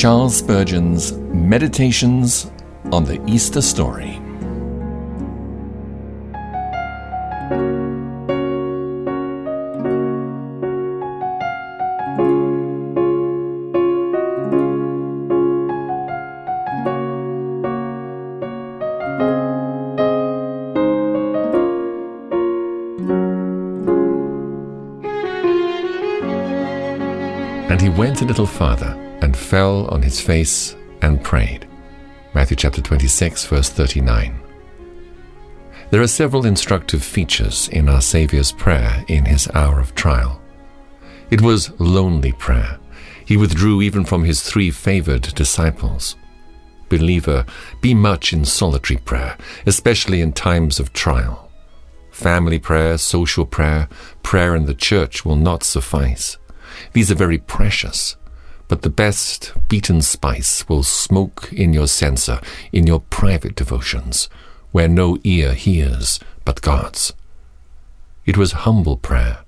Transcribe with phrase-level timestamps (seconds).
[0.00, 2.50] Charles Spurgeon's Meditations
[2.90, 4.18] on the Easter Story.
[27.68, 28.99] And he went a little farther
[29.50, 31.66] fell on his face and prayed.
[32.34, 34.40] Matthew chapter 26, verse 39.
[35.90, 40.40] There are several instructive features in our Saviour's prayer in his hour of trial.
[41.32, 42.78] It was lonely prayer.
[43.24, 46.14] He withdrew even from his three favored disciples.
[46.88, 47.44] Believer,
[47.80, 51.50] be much in solitary prayer, especially in times of trial.
[52.12, 53.88] Family prayer, social prayer,
[54.22, 56.38] prayer in the church will not suffice.
[56.92, 58.14] These are very precious,
[58.70, 62.40] but the best beaten spice will smoke in your censer
[62.70, 64.28] in your private devotions,
[64.70, 67.12] where no ear hears but God's.
[68.24, 69.38] It was humble prayer.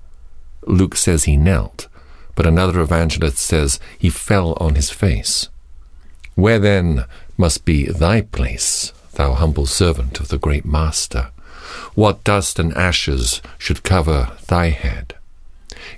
[0.67, 1.87] Luke says he knelt,
[2.35, 5.47] but another evangelist says he fell on his face.
[6.35, 7.05] Where then
[7.37, 11.31] must be thy place, thou humble servant of the great Master?
[11.95, 15.15] What dust and ashes should cover thy head?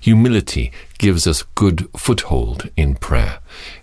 [0.02, 3.40] Humility gives us good foothold in prayer.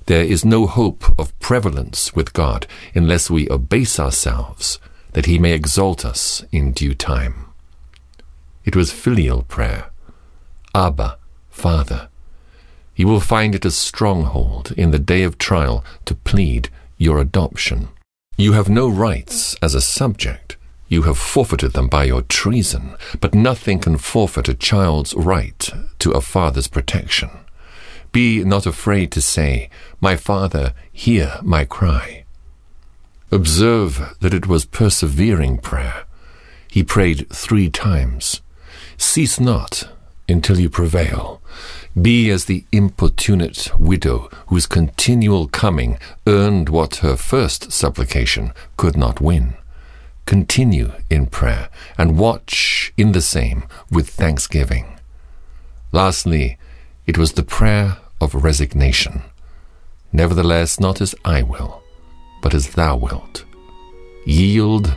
[0.06, 4.78] There is no hope of prevalence with God unless we abase ourselves,
[5.12, 7.46] that He may exalt us in due time.
[8.64, 9.90] It was filial prayer.
[10.74, 11.18] Abba,
[11.50, 12.08] Father.
[12.94, 17.88] You will find it a stronghold in the day of trial to plead your adoption.
[18.36, 20.56] You have no rights as a subject.
[20.92, 26.10] You have forfeited them by your treason, but nothing can forfeit a child's right to
[26.10, 27.30] a father's protection.
[28.12, 29.70] Be not afraid to say,
[30.02, 32.24] My father, hear my cry.
[33.30, 36.04] Observe that it was persevering prayer.
[36.68, 38.42] He prayed three times.
[38.98, 39.88] Cease not
[40.28, 41.40] until you prevail.
[41.98, 49.22] Be as the importunate widow whose continual coming earned what her first supplication could not
[49.22, 49.54] win.
[50.26, 51.68] Continue in prayer
[51.98, 54.98] and watch in the same with thanksgiving.
[55.90, 56.58] Lastly,
[57.06, 59.22] it was the prayer of resignation.
[60.12, 61.82] Nevertheless, not as I will,
[62.42, 63.44] but as thou wilt.
[64.24, 64.96] Yield,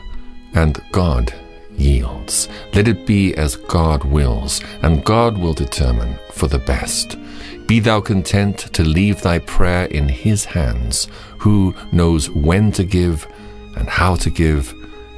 [0.53, 1.33] and God
[1.77, 2.47] yields.
[2.73, 7.17] Let it be as God wills, and God will determine for the best.
[7.67, 11.07] Be thou content to leave thy prayer in His hands,
[11.39, 13.27] who knows when to give,
[13.75, 14.73] and how to give,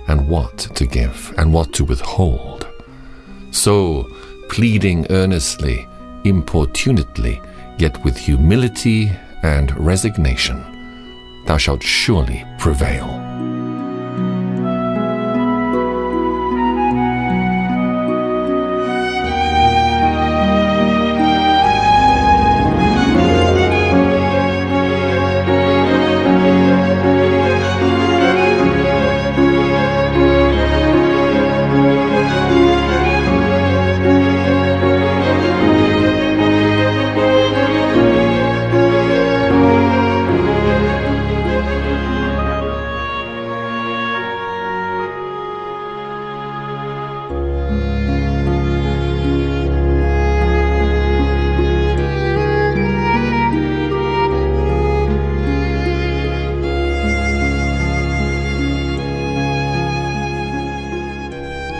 [0.07, 2.67] and what to give, and what to withhold.
[3.51, 4.09] So,
[4.49, 5.87] pleading earnestly,
[6.23, 7.41] importunately,
[7.77, 9.11] yet with humility
[9.43, 10.63] and resignation,
[11.45, 13.26] thou shalt surely prevail.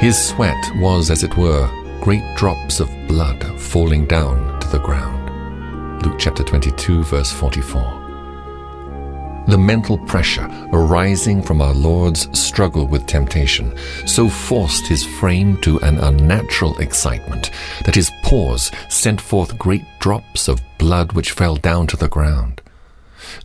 [0.07, 1.67] His sweat was, as it were,
[1.99, 6.01] great drops of blood falling down to the ground.
[6.05, 9.43] Luke chapter 22, verse 44.
[9.49, 15.77] The mental pressure arising from our Lord's struggle with temptation so forced his frame to
[15.81, 17.51] an unnatural excitement
[17.83, 22.56] that his pores sent forth great drops of blood which fell down to the ground.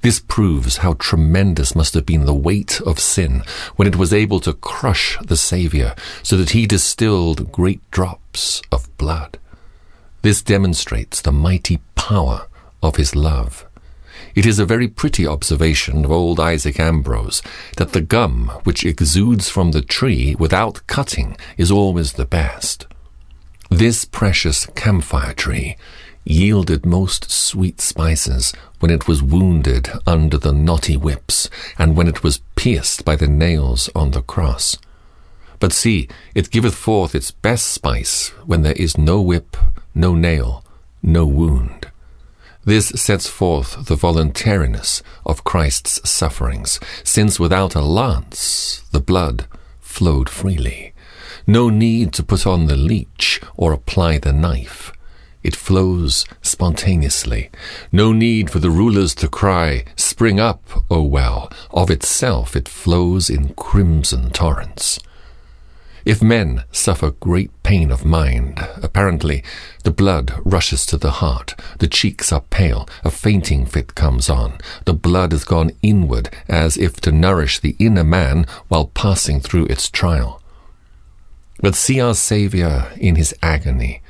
[0.02, 3.44] This proves how tremendous must have been the weight of sin
[3.76, 5.94] when it was able to crush the Saviour
[6.24, 9.38] so that he distilled great drops of blood.
[10.22, 12.48] This demonstrates the mighty power
[12.82, 13.64] of his love.
[14.34, 17.40] It is a very pretty observation of old Isaac Ambrose
[17.76, 22.86] that the gum which exudes from the tree without cutting is always the best.
[23.70, 25.76] This precious camphire tree
[26.24, 31.48] yielded most sweet spices when it was wounded under the knotty whips,
[31.78, 34.76] and when it was pierced by the nails on the cross.
[35.58, 39.56] But see, it giveth forth its best spice when there is no whip,
[39.94, 40.64] no nail,
[41.02, 41.86] no wound.
[42.64, 49.46] This sets forth the voluntariness of Christ's sufferings, since without a lance the blood
[49.80, 50.94] flowed freely.
[51.46, 54.91] No need to put on the leech or apply the knife.
[55.42, 57.50] It flows spontaneously.
[57.90, 61.50] No need for the rulers to cry, Spring up, O well.
[61.70, 65.00] Of itself it flows in crimson torrents.
[66.04, 69.44] If men suffer great pain of mind, apparently
[69.84, 74.58] the blood rushes to the heart, the cheeks are pale, a fainting fit comes on,
[74.84, 79.66] the blood has gone inward as if to nourish the inner man while passing through
[79.66, 80.42] its trial.
[81.60, 84.01] But see our Saviour in his agony.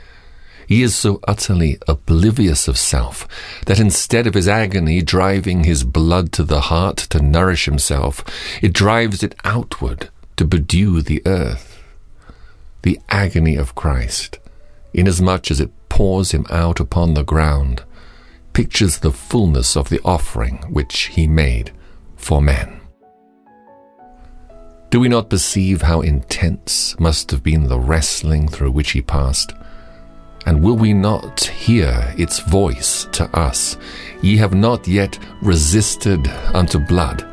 [0.67, 3.29] He is so utterly oblivious of self
[3.67, 8.25] that instead of his agony driving his blood to the heart to nourish himself,
[8.63, 11.73] it drives it outward to bedew the earth
[12.83, 14.39] the agony of Christ,
[14.93, 17.83] inasmuch as it pours him out upon the ground,
[18.53, 21.71] pictures the fullness of the offering which he made
[22.17, 22.81] for men.
[24.91, 29.55] Do we not perceive how intense must have been the wrestling through which he passed?
[30.47, 33.77] And will we not hear its voice to us?
[34.23, 37.25] Ye have not yet resisted unto blood,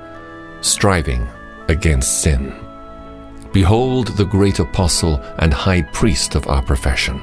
[0.62, 1.28] striving
[1.68, 2.54] against sin.
[3.52, 7.20] Behold the great apostle and high priest of our profession,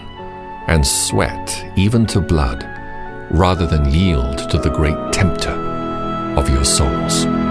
[0.66, 2.64] and sweat even to blood,
[3.30, 5.50] rather than yield to the great tempter
[6.36, 7.45] of your souls.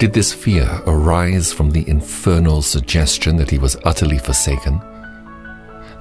[0.00, 4.80] Did this fear arise from the infernal suggestion that he was utterly forsaken?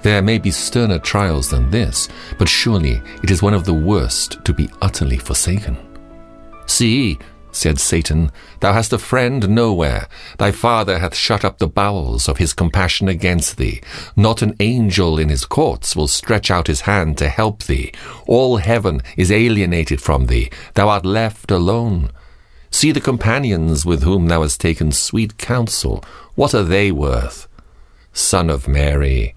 [0.04, 2.08] There may be sterner trials than this,
[2.38, 5.76] but surely it is one of the worst to be utterly forsaken.
[6.66, 7.20] See,
[7.52, 8.32] said Satan,
[8.62, 10.08] Thou hast a friend nowhere.
[10.38, 13.82] Thy father hath shut up the bowels of his compassion against thee.
[14.16, 17.92] Not an angel in his courts will stretch out his hand to help thee.
[18.28, 20.50] All heaven is alienated from thee.
[20.76, 22.12] Thou art left alone.
[22.72, 26.04] See the companions with whom thou hast taken sweet counsel.
[26.36, 27.48] What are they worth?
[28.14, 29.36] Son of Mary,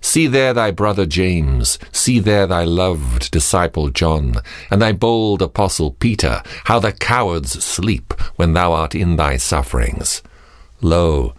[0.00, 4.36] See there thy brother James, see there thy loved disciple John,
[4.70, 10.22] and thy bold apostle Peter, how the cowards sleep when thou art in thy sufferings.
[10.80, 11.34] Lo,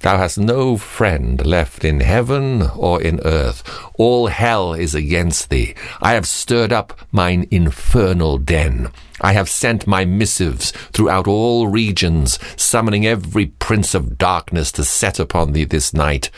[0.00, 3.62] thou hast no friend left in heaven or in earth.
[3.94, 5.74] All hell is against thee.
[6.02, 8.90] I have stirred up mine infernal den.
[9.20, 15.18] I have sent my missives throughout all regions, summoning every prince of darkness to set
[15.18, 16.30] upon thee this night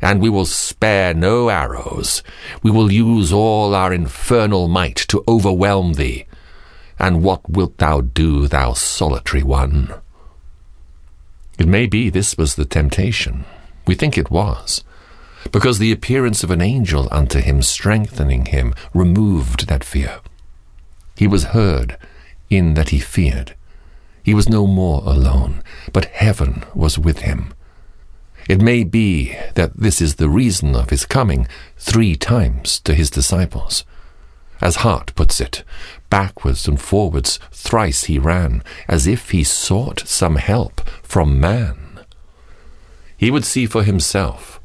[0.00, 2.22] and we will spare no arrows.
[2.62, 6.26] We will use all our infernal might to overwhelm thee.
[6.98, 9.92] And what wilt thou do, thou solitary one?
[11.58, 13.44] It may be this was the temptation.
[13.86, 14.84] We think it was.
[15.52, 20.20] Because the appearance of an angel unto him, strengthening him, removed that fear.
[21.16, 21.98] He was heard
[22.50, 23.54] in that he feared.
[24.22, 27.54] He was no more alone, but heaven was with him.
[28.48, 33.10] It may be that this is the reason of his coming three times to his
[33.10, 33.84] disciples.
[34.60, 35.64] As Hart puts it,
[36.08, 42.00] backwards and forwards thrice he ran, as if he sought some help from man.
[43.16, 44.60] He would see for himself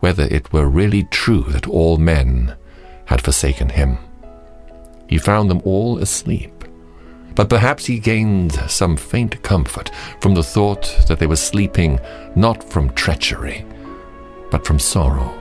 [0.00, 2.56] whether it were really true that all men
[3.06, 3.98] had forsaken him.
[5.08, 6.56] He found them all asleep
[7.36, 12.00] but perhaps he gained some faint comfort from the thought that they were sleeping
[12.34, 13.64] not from treachery,
[14.50, 15.32] but from sorrow.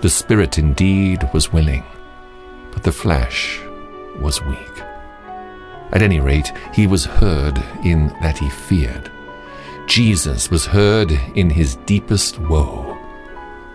[0.00, 1.84] The spirit indeed was willing,
[2.72, 3.60] but the flesh
[4.20, 4.78] was weak.
[5.92, 9.10] At any rate, he was heard in that he feared.
[9.88, 12.96] Jesus was heard in his deepest woe.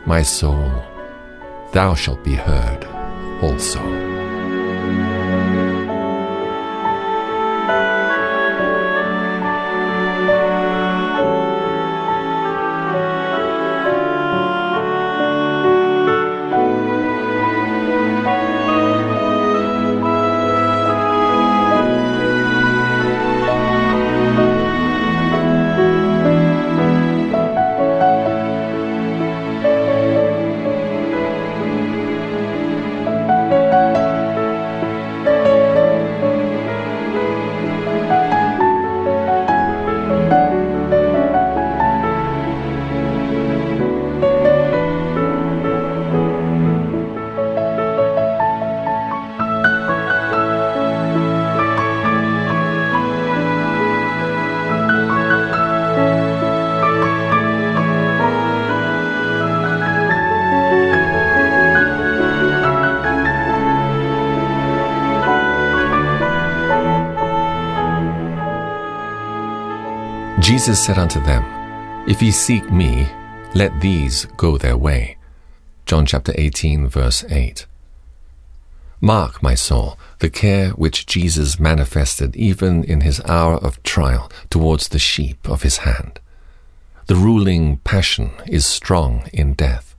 [0.05, 0.71] My soul,
[1.73, 2.85] thou shalt be heard
[3.43, 4.14] also.
[70.65, 71.45] Jesus said unto them,
[72.09, 73.07] If ye seek me,
[73.53, 75.15] let these go their way.
[75.85, 77.67] John chapter 18, verse 8.
[78.99, 84.87] Mark, my soul, the care which Jesus manifested even in his hour of trial towards
[84.87, 86.19] the sheep of his hand.
[87.05, 89.95] The ruling passion is strong in death.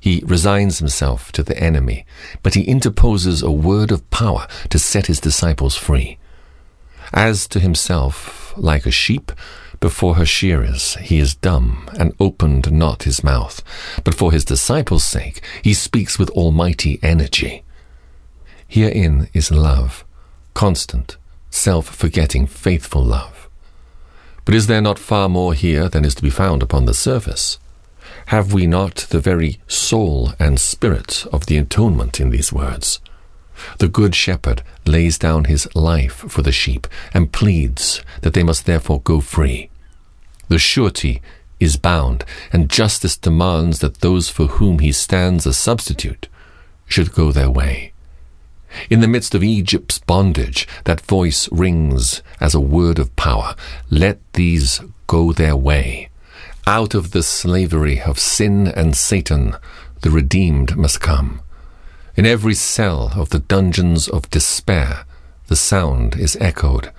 [0.00, 2.04] He resigns himself to the enemy,
[2.42, 6.18] but he interposes a word of power to set his disciples free.
[7.12, 9.30] As to himself, like a sheep,
[9.84, 13.62] before her shearers he is dumb, and opened not his mouth.
[14.02, 17.64] But for his disciples' sake he speaks with almighty energy.
[18.66, 20.02] Herein is love,
[20.54, 21.18] constant,
[21.50, 23.46] self forgetting, faithful love.
[24.46, 27.58] But is there not far more here than is to be found upon the surface?
[28.28, 33.00] Have we not the very soul and spirit of the atonement in these words?
[33.80, 38.64] The Good Shepherd lays down his life for the sheep and pleads that they must
[38.64, 39.68] therefore go free.
[40.48, 41.22] The surety
[41.58, 46.28] is bound, and justice demands that those for whom he stands a substitute
[46.86, 47.92] should go their way.
[48.90, 53.54] In the midst of Egypt's bondage, that voice rings as a word of power.
[53.88, 56.10] Let these go their way.
[56.66, 59.54] Out of the slavery of sin and Satan,
[60.02, 61.40] the redeemed must come.
[62.16, 65.04] In every cell of the dungeons of despair,
[65.46, 66.90] the sound is echoed.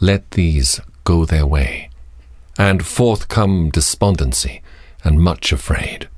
[0.00, 1.88] Let these go their way
[2.58, 4.62] and forth come despondency
[5.04, 6.08] and much afraid.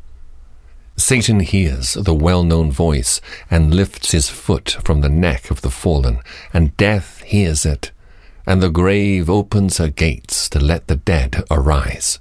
[0.96, 5.70] Satan hears the well known voice and lifts his foot from the neck of the
[5.70, 6.20] fallen,
[6.52, 7.90] and death hears it,
[8.46, 12.20] and the grave opens her gates to let the dead arise.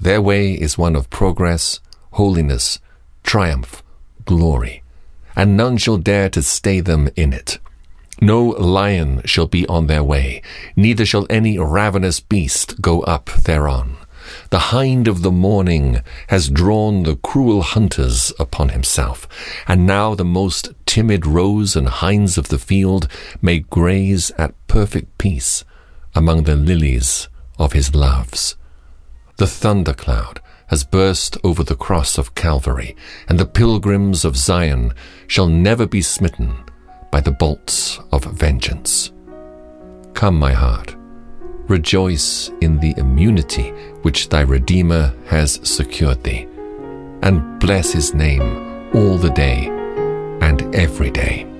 [0.00, 1.80] Their way is one of progress,
[2.12, 2.78] holiness,
[3.24, 3.82] triumph,
[4.24, 4.82] glory,
[5.34, 7.58] and none shall dare to stay them in it.
[8.24, 10.40] No lion shall be on their way,
[10.76, 13.98] neither shall any ravenous beast go up thereon.
[14.48, 19.28] The hind of the morning has drawn the cruel hunters upon himself,
[19.68, 23.08] and now the most timid roes and hinds of the field
[23.42, 25.62] may graze at perfect peace
[26.14, 27.28] among the lilies
[27.58, 28.56] of his loves.
[29.36, 32.96] The thundercloud has burst over the cross of Calvary,
[33.28, 34.94] and the pilgrims of Zion
[35.26, 36.64] shall never be smitten
[37.14, 39.12] by the bolts of vengeance.
[40.14, 40.96] Come, my heart,
[41.68, 43.70] rejoice in the immunity
[44.02, 46.48] which thy Redeemer has secured thee,
[47.22, 49.68] and bless his name all the day
[50.40, 51.53] and every day.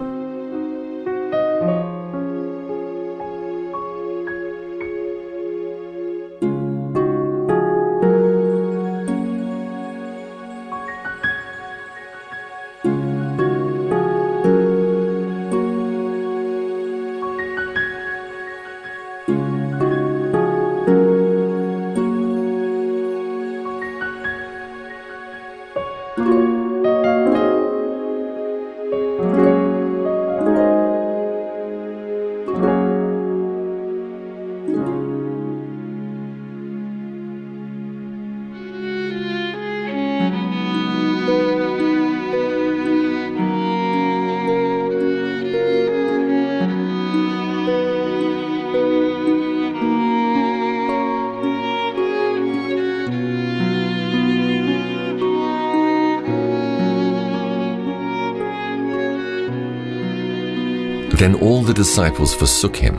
[61.65, 62.97] The disciples forsook him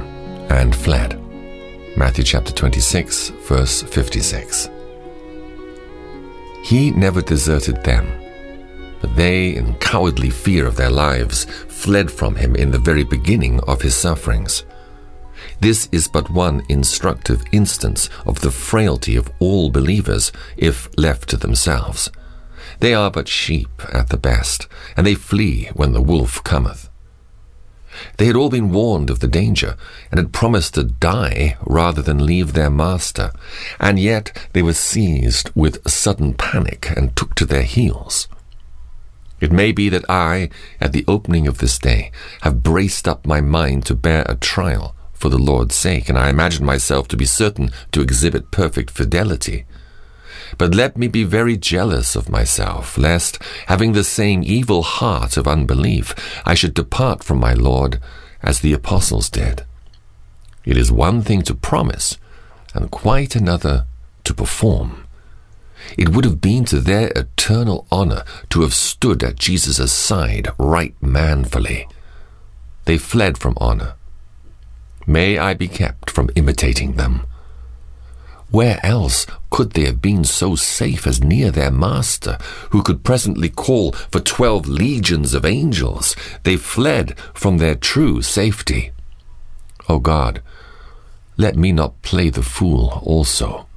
[0.49, 1.21] and fled.
[1.95, 4.69] Matthew chapter 26, verse 56.
[6.63, 8.07] He never deserted them,
[9.01, 13.59] but they, in cowardly fear of their lives, fled from him in the very beginning
[13.61, 14.63] of his sufferings.
[15.59, 21.37] This is but one instructive instance of the frailty of all believers if left to
[21.37, 22.09] themselves.
[22.79, 24.67] They are but sheep at the best,
[24.97, 26.89] and they flee when the wolf cometh.
[28.17, 29.77] They had all been warned of the danger,
[30.11, 33.31] and had promised to die rather than leave their master,
[33.79, 38.27] and yet they were seized with sudden panic and took to their heels.
[39.41, 40.49] It may be that I,
[40.79, 42.11] at the opening of this day,
[42.41, 46.29] have braced up my mind to bear a trial for the Lord's sake, and I
[46.29, 49.65] imagine myself to be certain to exhibit perfect fidelity.
[50.57, 55.47] But let me be very jealous of myself, lest, having the same evil heart of
[55.47, 57.99] unbelief, I should depart from my Lord
[58.41, 59.65] as the apostles did.
[60.63, 62.17] It is one thing to promise,
[62.73, 63.85] and quite another
[64.23, 65.05] to perform.
[65.97, 70.95] It would have been to their eternal honor to have stood at Jesus' side right
[71.01, 71.87] manfully.
[72.85, 73.95] They fled from honor.
[75.05, 77.27] May I be kept from imitating them.
[78.55, 82.37] Where else could they have been so safe as near their Master,
[82.69, 86.15] who could presently call for twelve legions of angels?
[86.43, 88.93] They fled from their true safety.
[89.89, 90.41] O oh God,
[91.35, 93.67] let me not play the fool also.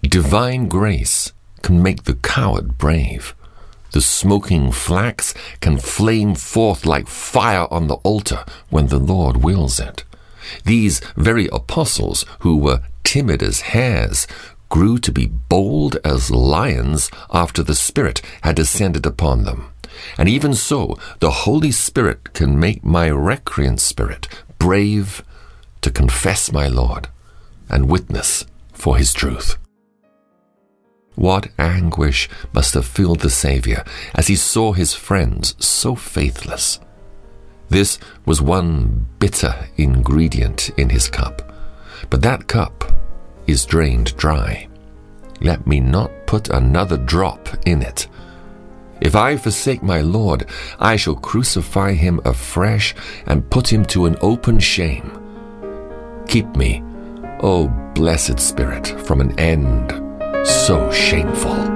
[0.00, 3.34] Divine grace can make the coward brave.
[3.92, 9.78] The smoking flax can flame forth like fire on the altar when the Lord wills
[9.78, 10.02] it.
[10.64, 14.26] These very apostles, who were timid as hares,
[14.68, 19.68] grew to be bold as lions after the Spirit had descended upon them.
[20.18, 25.24] And even so, the Holy Spirit can make my recreant spirit brave
[25.82, 27.08] to confess my Lord
[27.70, 29.56] and witness for his truth.
[31.14, 33.84] What anguish must have filled the Saviour
[34.14, 36.80] as he saw his friends so faithless.
[37.68, 41.45] This was one bitter ingredient in his cup,
[42.10, 42.92] but that cup
[43.46, 44.68] is drained dry.
[45.40, 48.08] Let me not put another drop in it.
[49.00, 50.46] If I forsake my Lord,
[50.78, 52.94] I shall crucify him afresh
[53.26, 55.22] and put him to an open shame.
[56.28, 56.82] Keep me,
[57.40, 60.02] O blessed Spirit, from an end
[60.46, 61.75] so shameful.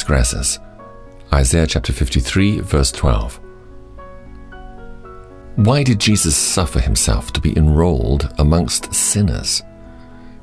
[0.00, 0.58] Transgressors.
[1.32, 3.38] Isaiah chapter 53, verse 12.
[5.56, 9.62] Why did Jesus suffer himself to be enrolled amongst sinners?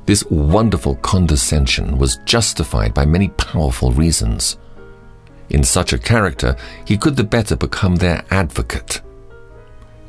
[0.06, 4.58] This wonderful condescension was justified by many powerful reasons.
[5.50, 9.02] In such a character, he could the better become their advocate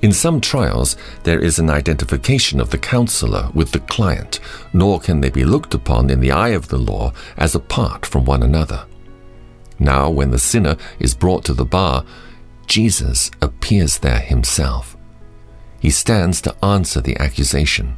[0.01, 4.39] in some trials, there is an identification of the counselor with the client,
[4.71, 8.23] nor can they be looked upon in the eye of the law as apart from
[8.23, 8.85] one another.
[9.79, 12.05] Now, when the sinner is brought to the bar,
[12.67, 14.97] Jesus appears there himself.
[15.79, 17.97] He stands to answer the accusation.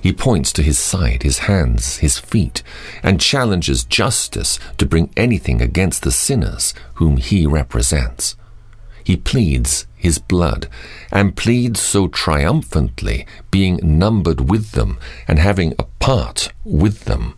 [0.00, 2.62] He points to his side, his hands, his feet,
[3.02, 8.34] and challenges justice to bring anything against the sinners whom he represents.
[9.04, 10.68] He pleads his blood,
[11.12, 14.98] and pleads so triumphantly, being numbered with them
[15.28, 17.34] and having a part with them,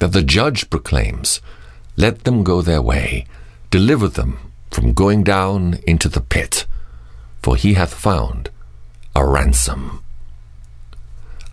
[0.00, 1.40] that the judge proclaims,
[1.98, 3.26] Let them go their way,
[3.72, 4.38] deliver them
[4.70, 6.64] from going down into the pit,
[7.42, 8.50] for he hath found
[9.16, 10.04] a ransom.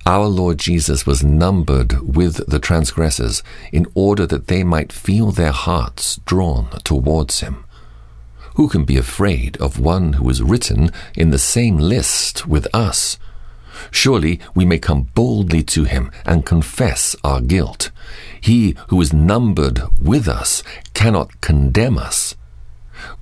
[0.06, 5.52] Our Lord Jesus was numbered with the transgressors in order that they might feel their
[5.52, 7.66] hearts drawn towards him.
[8.54, 13.18] Who can be afraid of one who is written in the same list with us?
[13.92, 17.92] Surely we may come boldly to him and confess our guilt.
[18.40, 22.36] He who is numbered with us cannot condemn us.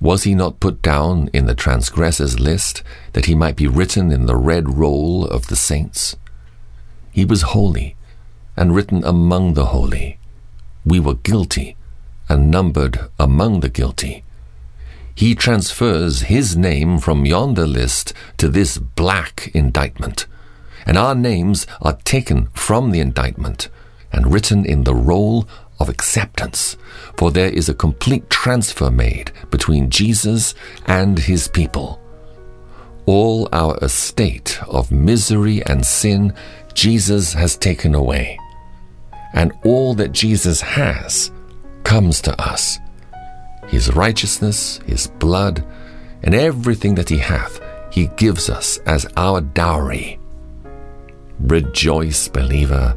[0.00, 4.26] Was he not put down in the transgressors' list that he might be written in
[4.26, 6.16] the red roll of the saints?
[7.10, 7.96] He was holy
[8.56, 10.18] and written among the holy.
[10.84, 11.76] We were guilty
[12.28, 14.24] and numbered among the guilty.
[15.14, 20.26] He transfers his name from yonder list to this black indictment,
[20.86, 23.68] and our names are taken from the indictment
[24.12, 25.46] and written in the roll
[25.80, 26.76] of acceptance,
[27.16, 30.54] for there is a complete transfer made between Jesus
[30.86, 32.00] and his people.
[33.06, 36.32] All our estate of misery and sin
[36.74, 38.38] Jesus has taken away,
[39.32, 41.30] and all that Jesus has
[41.84, 42.78] comes to us.
[43.68, 45.64] His righteousness, his blood,
[46.22, 50.18] and everything that he hath, he gives us as our dowry.
[51.40, 52.96] Rejoice, believer,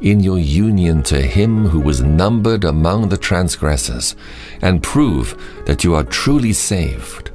[0.00, 4.14] in your union to him who was numbered among the transgressors,
[4.62, 5.36] and prove
[5.66, 7.30] that you are truly saved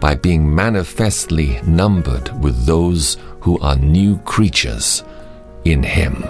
[0.00, 5.02] by being manifestly numbered with those who are new creatures
[5.64, 6.24] in him.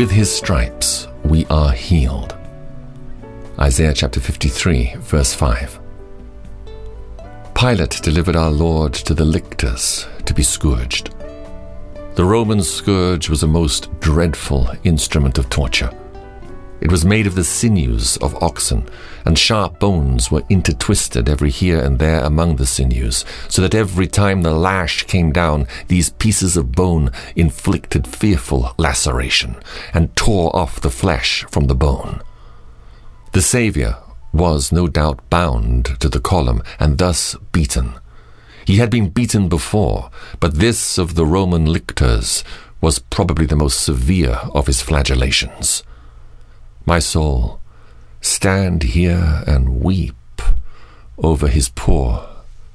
[0.00, 2.34] With his stripes we are healed.
[3.58, 5.78] Isaiah chapter 53, verse 5.
[7.54, 11.14] Pilate delivered our Lord to the lictors to be scourged.
[12.14, 15.90] The Roman scourge was a most dreadful instrument of torture.
[16.80, 18.88] It was made of the sinews of oxen,
[19.26, 24.06] and sharp bones were intertwisted every here and there among the sinews, so that every
[24.06, 29.56] time the lash came down, these pieces of bone inflicted fearful laceration,
[29.92, 32.22] and tore off the flesh from the bone.
[33.32, 33.98] The Saviour
[34.32, 37.92] was no doubt bound to the column, and thus beaten.
[38.64, 42.42] He had been beaten before, but this of the Roman lictors
[42.80, 45.82] was probably the most severe of his flagellations.
[46.86, 47.60] My soul,
[48.20, 50.14] stand here and weep
[51.18, 52.26] over his poor,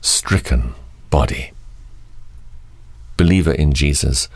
[0.01, 0.75] stricken
[1.09, 1.51] body.
[3.17, 4.29] Believer in Jesus,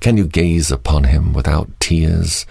[0.00, 2.46] can you gaze upon him without tears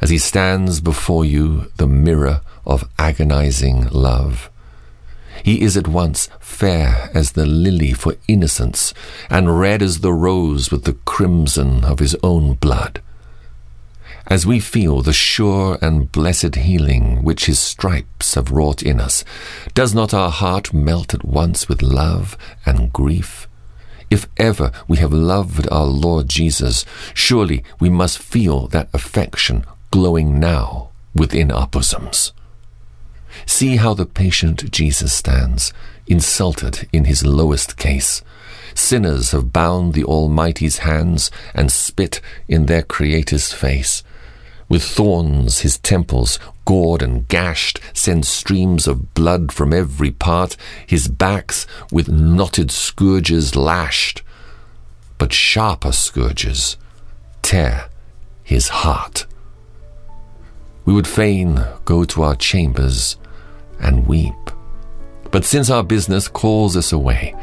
[0.00, 4.50] as he stands before you, the mirror of agonizing love?
[5.42, 8.92] He is at once fair as the lily for innocence,
[9.30, 13.00] and red as the rose with the crimson of his own blood
[14.30, 19.24] as we feel the sure and blessed healing which his stripes have wrought in us,
[19.74, 23.48] does not our heart melt at once with love and grief?
[24.08, 30.38] If ever we have loved our Lord Jesus, surely we must feel that affection glowing
[30.38, 32.32] now within our bosoms.
[33.46, 35.72] See how the patient Jesus stands,
[36.06, 38.22] insulted in his lowest case.
[38.74, 44.04] Sinners have bound the Almighty's hands and spit in their Creator's face.
[44.70, 50.56] With thorns his temples, gored and gashed, send streams of blood from every part,
[50.86, 54.22] his backs with knotted scourges lashed.
[55.18, 56.76] But sharper scourges
[57.42, 57.90] tear
[58.44, 59.26] his heart.
[60.84, 63.16] We would fain go to our chambers
[63.80, 64.32] and weep.
[65.32, 67.34] But since our business calls us away,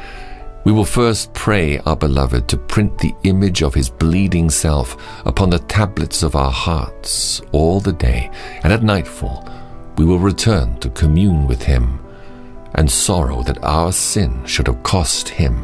[0.67, 5.49] We will first pray our beloved to print the image of his bleeding self upon
[5.49, 8.29] the tablets of our hearts all the day,
[8.63, 9.47] and at nightfall
[9.97, 12.01] we will return to commune with him
[12.75, 15.63] and sorrow that our sin should have cost him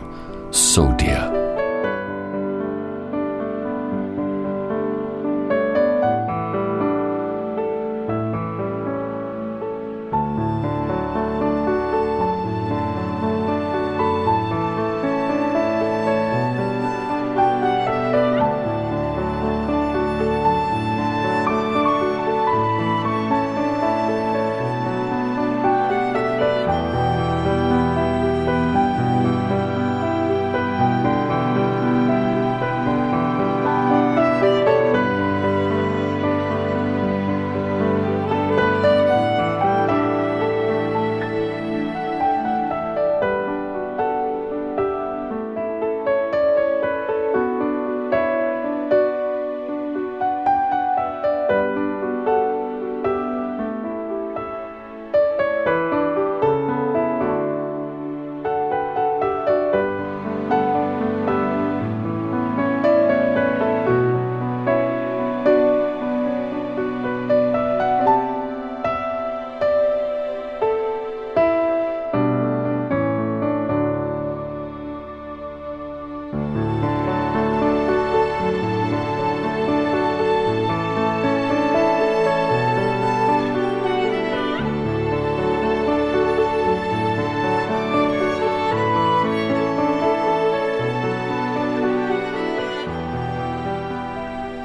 [0.54, 1.43] so dear.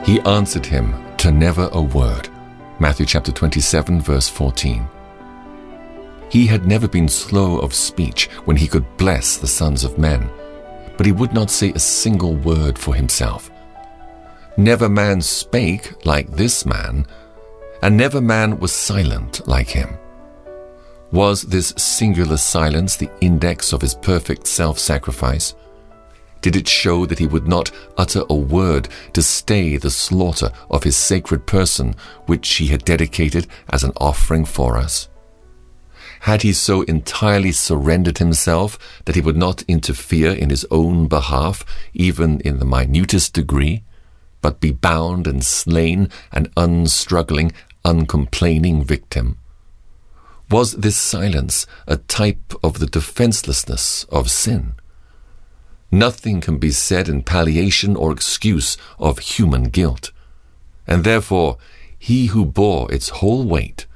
[0.09, 2.31] He answered him to never a word.
[2.81, 4.88] Matthew chapter 27, verse 14.
[6.31, 10.31] He had never been slow of speech when he could bless the sons of men,
[10.97, 13.51] but he would not say a single word for himself.
[14.57, 17.07] Never man spake like this man,
[17.83, 19.99] and never man was silent like him.
[21.12, 25.55] Was this singular silence the index of his perfect self sacrifice?
[26.40, 30.85] Did it show that he would not utter a word to stay the slaughter of
[30.85, 31.94] his sacred person,
[32.27, 35.09] which he had dedicated as an offering for us?
[36.20, 41.64] Had he so entirely surrendered himself that he would not interfere in his own behalf,
[41.92, 43.83] even in the minutest degree,
[44.40, 47.53] but be bound and slain, an unstruggling,
[47.85, 49.38] uncomplaining victim?
[50.51, 54.74] Was this silence a type of the defenselessness of sin?
[55.90, 60.12] Nothing can be said in palliation or excuse of human guilt.
[60.87, 61.59] And therefore,
[61.98, 63.87] he who bore its whole weight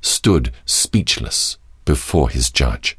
[0.00, 2.98] stood speechless before his judge.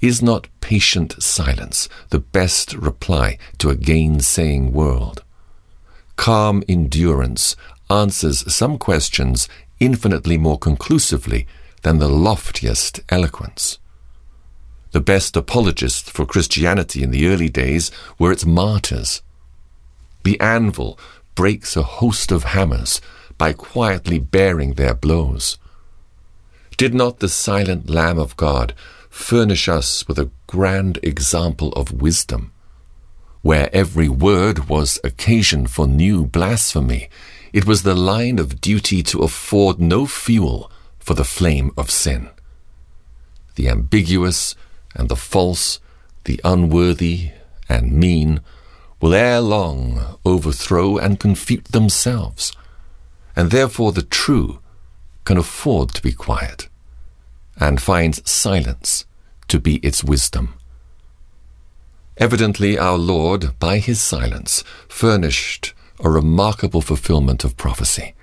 [0.00, 5.22] Is not patient silence the best reply to a gainsaying world?
[6.16, 7.56] Calm endurance
[7.90, 9.48] answers some questions
[9.80, 11.46] infinitely more conclusively
[11.82, 13.78] than the loftiest eloquence.
[14.94, 19.22] The best apologists for Christianity in the early days were its martyrs.
[20.22, 20.96] The anvil
[21.34, 23.00] breaks a host of hammers
[23.36, 25.58] by quietly bearing their blows.
[26.76, 28.72] Did not the silent Lamb of God
[29.10, 32.52] furnish us with a grand example of wisdom?
[33.42, 37.08] Where every word was occasion for new blasphemy,
[37.52, 42.30] it was the line of duty to afford no fuel for the flame of sin.
[43.56, 44.54] The ambiguous,
[44.94, 45.80] and the false,
[46.24, 47.30] the unworthy,
[47.68, 48.40] and mean
[49.00, 52.52] will ere long overthrow and confute themselves,
[53.36, 54.60] and therefore the true
[55.24, 56.68] can afford to be quiet,
[57.58, 59.04] and finds silence
[59.48, 60.54] to be its wisdom.
[62.16, 68.14] Evidently, our Lord, by his silence, furnished a remarkable fulfillment of prophecy.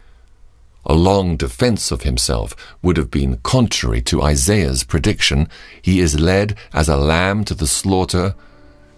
[0.86, 5.48] A long defense of himself would have been contrary to Isaiah's prediction.
[5.82, 8.36] He is led as a lamb to the slaughter,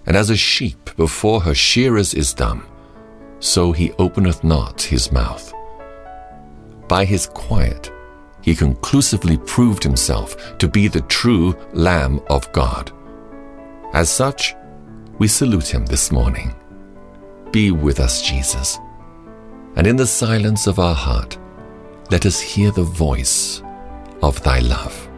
[0.06, 2.66] and as a sheep before her shearers is dumb,
[3.40, 5.54] so he openeth not his mouth.
[6.88, 7.92] By his quiet,
[8.42, 12.92] he conclusively proved himself to be the true Lamb of God.
[13.94, 14.56] As such,
[15.18, 16.54] we salute him this morning.
[17.52, 18.80] Be with us, Jesus.
[19.76, 21.38] And in the silence of our heart,
[22.12, 23.62] let us hear the voice
[24.22, 25.13] of thy love.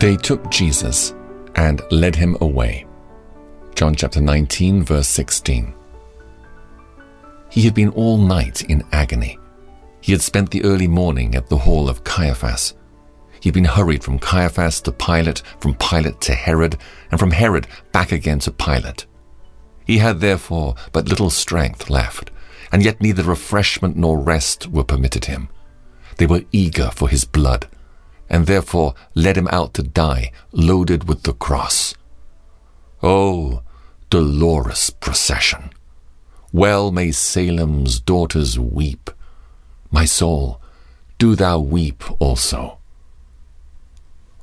[0.00, 1.12] They took Jesus
[1.56, 2.86] and led him away.
[3.74, 5.74] John chapter 19, verse 16.
[7.50, 9.38] He had been all night in agony.
[10.00, 12.72] He had spent the early morning at the hall of Caiaphas.
[13.40, 16.78] He had been hurried from Caiaphas to Pilate, from Pilate to Herod,
[17.10, 19.04] and from Herod back again to Pilate.
[19.84, 22.30] He had therefore but little strength left,
[22.72, 25.50] and yet neither refreshment nor rest were permitted him.
[26.16, 27.68] They were eager for his blood,
[28.30, 31.94] and therefore led him out to die, loaded with the cross.
[33.02, 33.62] Oh,
[34.08, 35.70] dolorous procession!
[36.52, 39.10] Well may Salem's daughters weep.
[39.90, 40.60] My soul,
[41.18, 42.78] do thou weep also.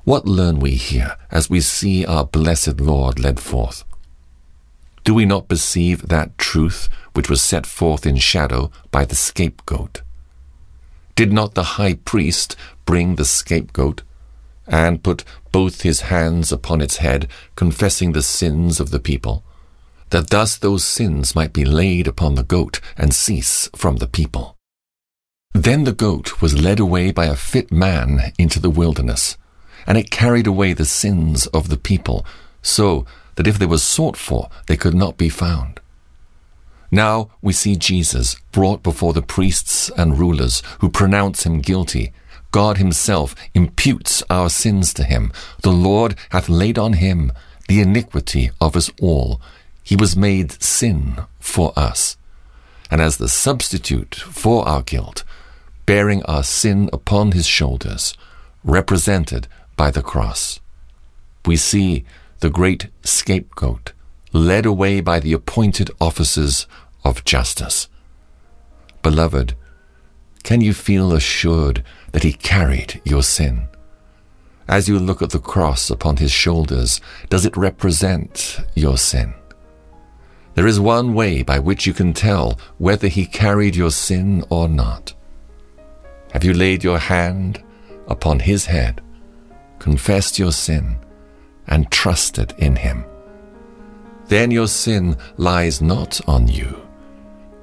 [0.03, 3.83] What learn we here as we see our blessed Lord led forth?
[5.03, 10.01] Do we not perceive that truth which was set forth in shadow by the scapegoat?
[11.17, 14.03] Did not the high priest bring the scapegoat
[14.67, 19.43] and put both his hands upon its head, confessing the sins of the people,
[20.11, 24.57] that thus those sins might be laid upon the goat and cease from the people?
[25.55, 29.37] Then the goat was led away by a fit man into the wilderness
[29.87, 32.27] and it carried away the sins of the people,
[32.61, 35.79] so that if they were sought for, they could not be found.
[36.91, 42.13] Now we see Jesus brought before the priests and rulers who pronounce him guilty.
[42.51, 45.31] God himself imputes our sins to him.
[45.63, 47.31] The Lord hath laid on him
[47.67, 49.41] the iniquity of us all.
[49.83, 52.17] He was made sin for us.
[52.89, 55.23] And as the substitute for our guilt,
[55.85, 58.13] bearing our sin upon his shoulders,
[58.63, 60.59] represented by the cross.
[61.45, 62.05] We see
[62.39, 63.93] the great scapegoat
[64.37, 66.67] led away by the appointed officers
[67.03, 67.87] of justice.
[69.01, 69.55] Beloved,
[70.43, 73.67] can you feel assured that he carried your sin?
[74.67, 79.33] As you look at the cross upon his shoulders, does it represent your sin?
[80.55, 84.67] There is one way by which you can tell whether he carried your sin or
[84.67, 85.13] not.
[86.33, 87.63] Have you laid your hand
[88.07, 89.01] upon his head
[89.79, 90.97] confessed your sin,
[91.67, 93.05] and trusted in Him.
[94.27, 96.81] Then your sin lies not on you.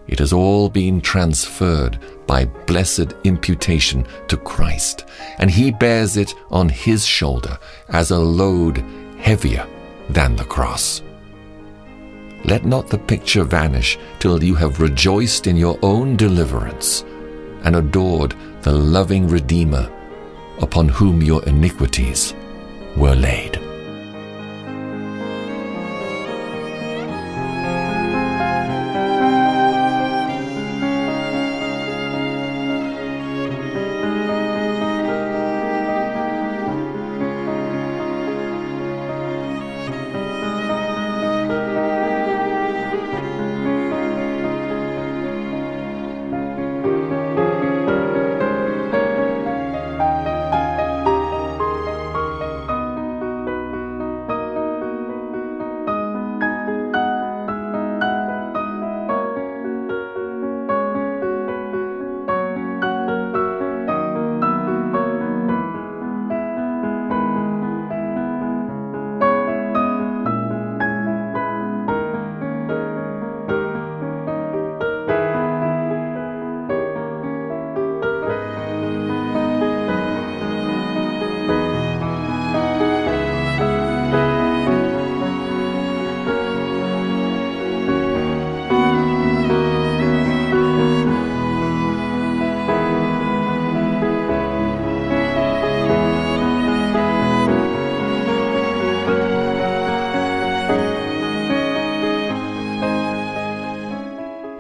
[0.07, 5.07] It has all been transferred by blessed imputation to Christ,
[5.39, 8.85] and He bears it on His shoulder as a load
[9.19, 9.67] heavier
[10.11, 11.03] than the cross.
[12.45, 17.03] Let not the picture vanish till you have rejoiced in your own deliverance
[17.63, 19.91] and adored the loving Redeemer
[20.61, 22.35] upon whom your iniquities
[22.97, 23.64] were laid.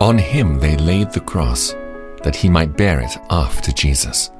[0.04, 1.74] On him they laid the cross,
[2.22, 4.30] that he might bear it after Jesus.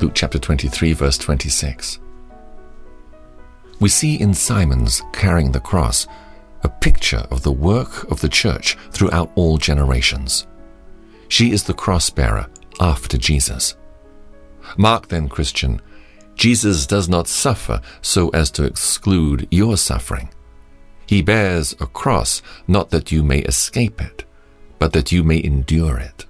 [0.00, 1.98] Luke chapter 23, verse 26.
[3.80, 6.06] We see in Simon's carrying the cross
[6.62, 10.46] a picture of the work of the church throughout all generations.
[11.28, 12.46] She is the cross bearer
[12.80, 13.76] after Jesus.
[14.78, 15.82] Mark then, Christian,
[16.34, 20.30] Jesus does not suffer so as to exclude your suffering.
[21.06, 24.24] He bears a cross not that you may escape it,
[24.78, 26.24] but that you may endure it.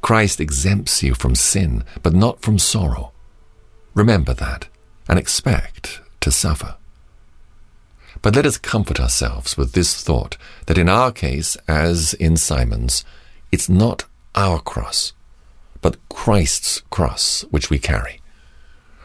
[0.00, 3.12] Christ exempts you from sin, but not from sorrow.
[3.94, 4.68] Remember that,
[5.08, 6.76] and expect to suffer.
[8.22, 10.36] But let us comfort ourselves with this thought
[10.66, 13.04] that in our case, as in Simon's,
[13.50, 15.12] it's not our cross,
[15.80, 18.20] but Christ's cross which we carry.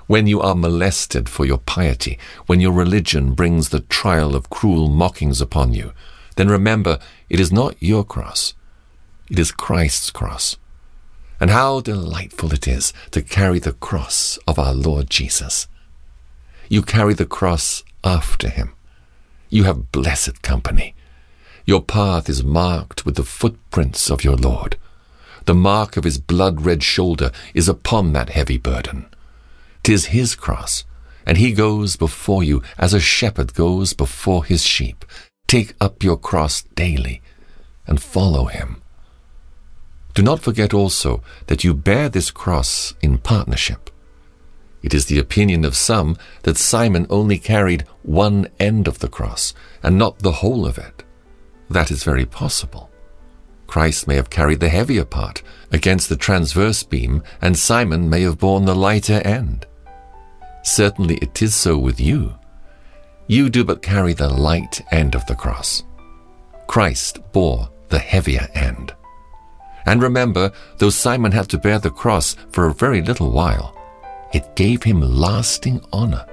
[0.07, 4.87] When you are molested for your piety, when your religion brings the trial of cruel
[4.87, 5.93] mockings upon you,
[6.35, 8.53] then remember it is not your cross,
[9.29, 10.57] it is Christ's cross.
[11.39, 15.67] And how delightful it is to carry the cross of our Lord Jesus.
[16.69, 18.73] You carry the cross after him.
[19.49, 20.95] You have blessed company.
[21.65, 24.77] Your path is marked with the footprints of your Lord.
[25.45, 29.05] The mark of his blood-red shoulder is upon that heavy burden.
[29.83, 30.85] Tis his cross,
[31.25, 35.03] and he goes before you as a shepherd goes before his sheep.
[35.47, 37.21] Take up your cross daily
[37.87, 38.81] and follow him.
[40.13, 43.89] Do not forget also that you bear this cross in partnership.
[44.81, 49.53] It is the opinion of some that Simon only carried one end of the cross
[49.83, 51.03] and not the whole of it.
[51.69, 52.89] That is very possible.
[53.67, 55.41] Christ may have carried the heavier part
[55.71, 59.65] against the transverse beam, and Simon may have borne the lighter end.
[60.63, 62.35] Certainly it is so with you.
[63.27, 65.83] You do but carry the light end of the cross.
[66.67, 68.93] Christ bore the heavier end.
[69.85, 73.75] And remember, though Simon had to bear the cross for a very little while,
[74.33, 76.25] it gave him lasting honor.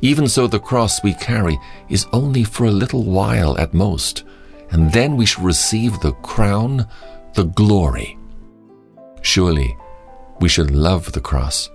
[0.00, 4.24] Even so, the cross we carry is only for a little while at most,
[4.70, 6.86] and then we shall receive the crown,
[7.34, 8.18] the glory.
[9.22, 9.76] Surely,
[10.40, 11.70] we should love the cross,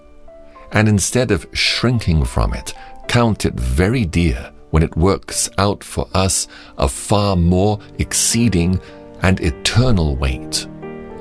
[0.71, 2.73] and instead of shrinking from it,
[3.11, 6.47] count it very dear when it works out for us
[6.77, 8.79] a far more exceeding
[9.21, 10.65] and eternal weight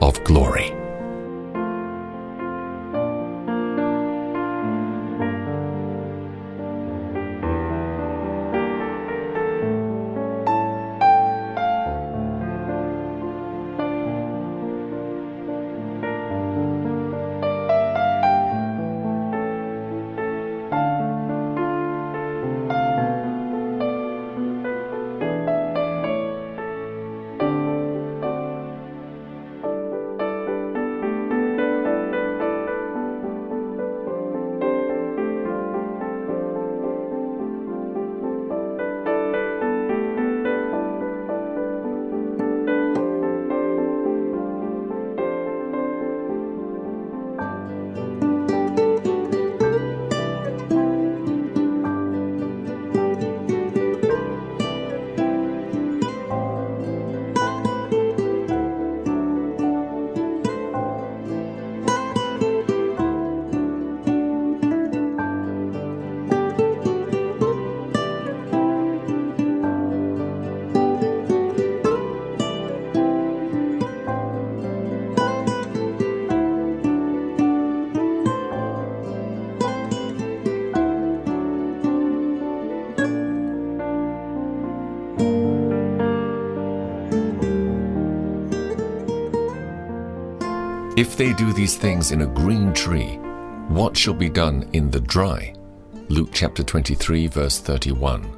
[0.01, 0.80] of glory.
[91.41, 93.17] Do these things in a green tree,
[93.69, 95.55] what shall be done in the dry?
[96.11, 98.31] Luke chapter 23, verse 31.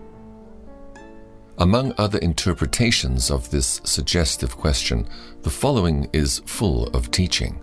[1.59, 5.09] Among other interpretations of this suggestive question,
[5.41, 7.61] the following is full of teaching.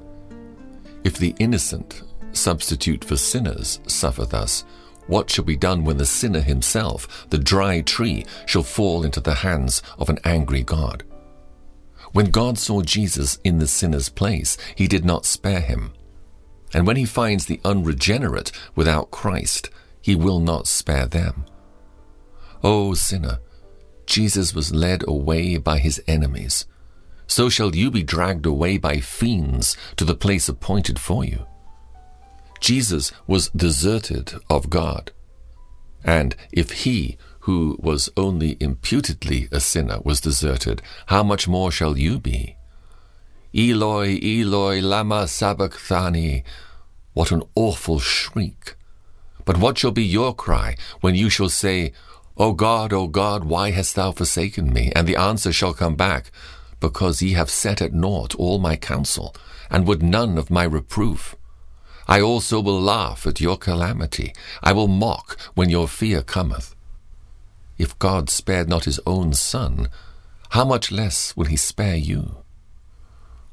[1.05, 2.01] If the innocent
[2.33, 4.65] substitute for sinners suffer thus,
[5.07, 9.35] what shall be done when the sinner himself, the dry tree, shall fall into the
[9.35, 11.05] hands of an angry God?
[12.11, 15.93] When God saw Jesus in the sinner's place, he did not spare him.
[16.73, 19.69] And when he finds the unregenerate without Christ,
[20.01, 21.45] he will not spare them.
[22.63, 23.39] O sinner,
[24.05, 26.65] Jesus was led away by his enemies.
[27.27, 31.45] So shall you be dragged away by fiends to the place appointed for you.
[32.59, 35.11] Jesus was deserted of God.
[36.03, 41.97] And if he who was only imputedly a sinner, was deserted, how much more shall
[41.97, 42.55] you be?
[43.53, 46.43] Eloi, Eloi, lama sabachthani.
[47.13, 48.75] What an awful shriek!
[49.45, 51.91] But what shall be your cry when you shall say,
[52.37, 54.91] O God, O God, why hast thou forsaken me?
[54.95, 56.31] And the answer shall come back,
[56.79, 59.35] Because ye have set at naught all my counsel,
[59.69, 61.35] and would none of my reproof.
[62.07, 64.33] I also will laugh at your calamity.
[64.63, 66.75] I will mock when your fear cometh.
[67.79, 69.87] If God spared not his own Son,
[70.49, 72.43] how much less will he spare you?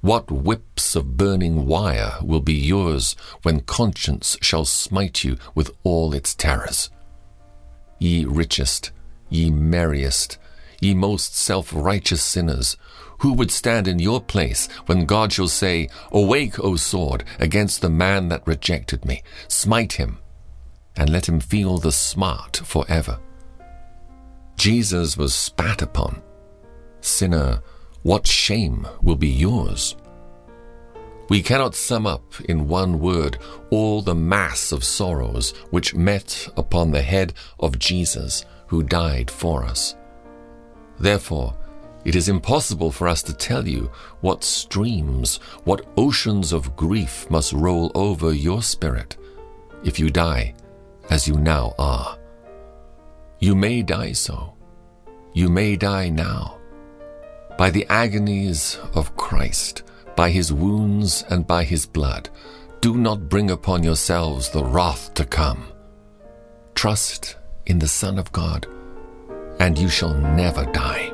[0.01, 6.12] What whips of burning wire will be yours when conscience shall smite you with all
[6.12, 6.91] its terrors?
[8.01, 8.91] Ye richest,
[9.31, 10.39] ye merriest,
[10.81, 12.77] ye most self righteous sinners,
[13.20, 17.91] who would stand in your place when God shall say, Awake, O sword, against the
[17.91, 20.18] man that rejected me, smite him,
[20.97, 23.20] and let him feel the smart forever?
[24.57, 26.23] Jesus was spat upon.
[27.01, 27.63] Sinner,
[28.03, 29.97] what shame will be yours?
[31.29, 33.39] We cannot sum up in one word
[33.71, 39.65] all the mass of sorrows which met upon the head of Jesus who died for
[39.65, 39.97] us.
[40.99, 41.55] Therefore,
[42.05, 43.91] it is impossible for us to tell you
[44.21, 49.17] what streams, what oceans of grief must roll over your spirit
[49.85, 50.55] if you die
[51.11, 52.17] as you now are.
[53.39, 54.55] You may die so.
[55.34, 56.59] You may die now.
[57.59, 59.82] By the agonies of Christ,
[60.14, 62.30] by his wounds and by his blood,
[62.80, 65.66] do not bring upon yourselves the wrath to come.
[66.74, 68.66] Trust in the Son of God,
[69.59, 71.12] and you shall never die.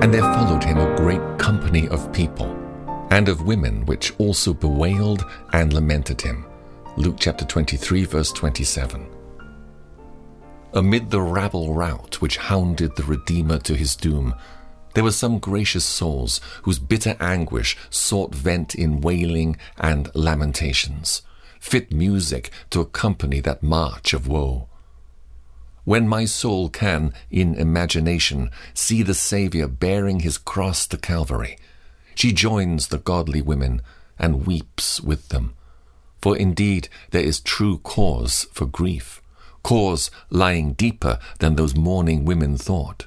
[0.00, 2.46] And there followed him a great company of people,
[3.10, 6.46] and of women which also bewailed and lamented him.
[6.96, 9.08] Luke chapter 23, verse 27.
[10.74, 14.36] Amid the rabble rout which hounded the Redeemer to his doom,
[14.94, 21.22] there were some gracious souls whose bitter anguish sought vent in wailing and lamentations,
[21.58, 24.67] fit music to accompany that march of woe
[25.88, 31.56] when my soul can, in imagination, see the Saviour bearing his cross to Calvary,
[32.14, 33.80] she joins the godly women
[34.18, 35.54] and weeps with them.
[36.20, 39.22] For indeed there is true cause for grief,
[39.62, 43.06] cause lying deeper than those mourning women thought.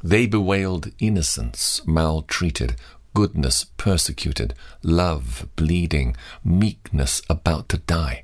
[0.00, 2.76] They bewailed innocence maltreated,
[3.14, 4.54] goodness persecuted,
[4.84, 6.14] love bleeding,
[6.44, 8.23] meekness about to die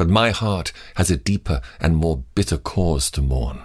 [0.00, 3.60] but my heart has a deeper and more bitter cause to mourn.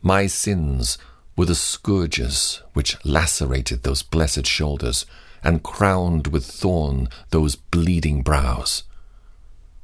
[0.00, 0.96] My sins
[1.36, 5.06] were the scourges which lacerated those blessed shoulders
[5.42, 8.84] and crowned with thorn those bleeding brows.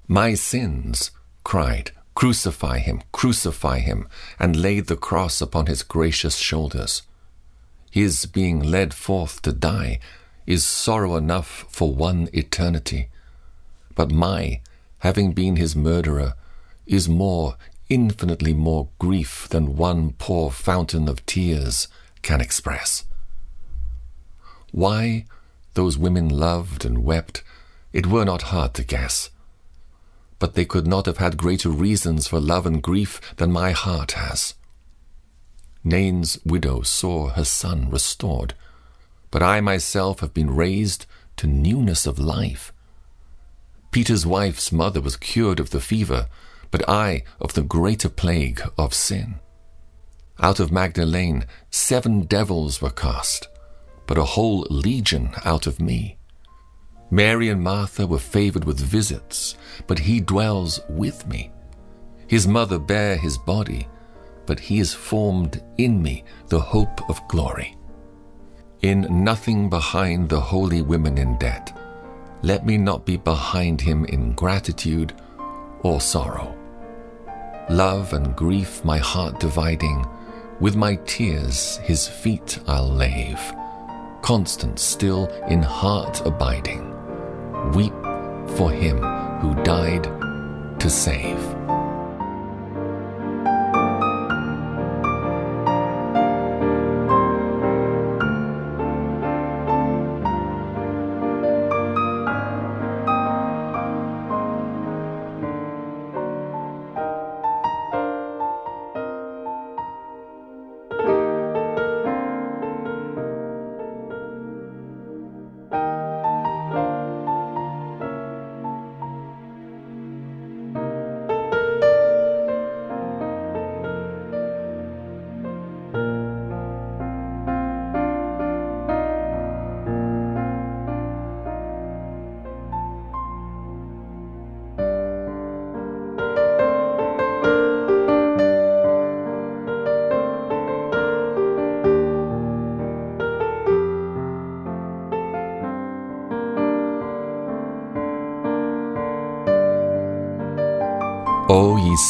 [0.06, 1.10] My sins
[1.42, 4.06] cried, Crucify him, crucify him,
[4.38, 7.02] and laid the cross upon his gracious shoulders.
[7.90, 9.98] His being led forth to die
[10.46, 13.08] is sorrow enough for one eternity,
[13.96, 14.60] but my
[15.04, 16.32] having been his murderer,
[16.86, 17.58] is more,
[17.90, 21.88] infinitely more grief than one poor fountain of tears
[22.22, 23.04] can express.
[24.72, 25.26] Why
[25.74, 27.42] those women loved and wept,
[27.92, 29.28] it were not hard to guess.
[30.38, 34.12] But they could not have had greater reasons for love and grief than my heart
[34.12, 34.54] has.
[35.84, 38.54] Nain's widow saw her son restored,
[39.30, 41.04] but I myself have been raised
[41.36, 42.72] to newness of life.
[43.94, 46.26] Peter's wife's mother was cured of the fever,
[46.72, 49.36] but I of the greater plague of sin.
[50.40, 53.46] Out of Magdalene seven devils were cast,
[54.08, 56.18] but a whole legion out of me.
[57.08, 59.54] Mary and Martha were favored with visits,
[59.86, 61.52] but he dwells with me.
[62.26, 63.86] His mother bare his body,
[64.44, 67.76] but he is formed in me the hope of glory.
[68.82, 71.72] In nothing behind the holy women in debt,
[72.44, 75.14] let me not be behind him in gratitude
[75.82, 76.54] or sorrow.
[77.70, 80.04] Love and grief my heart dividing,
[80.60, 83.40] with my tears his feet I'll lave,
[84.20, 86.90] constant still in heart abiding.
[87.72, 87.94] Weep
[88.58, 88.98] for him
[89.40, 90.04] who died
[90.80, 91.42] to save.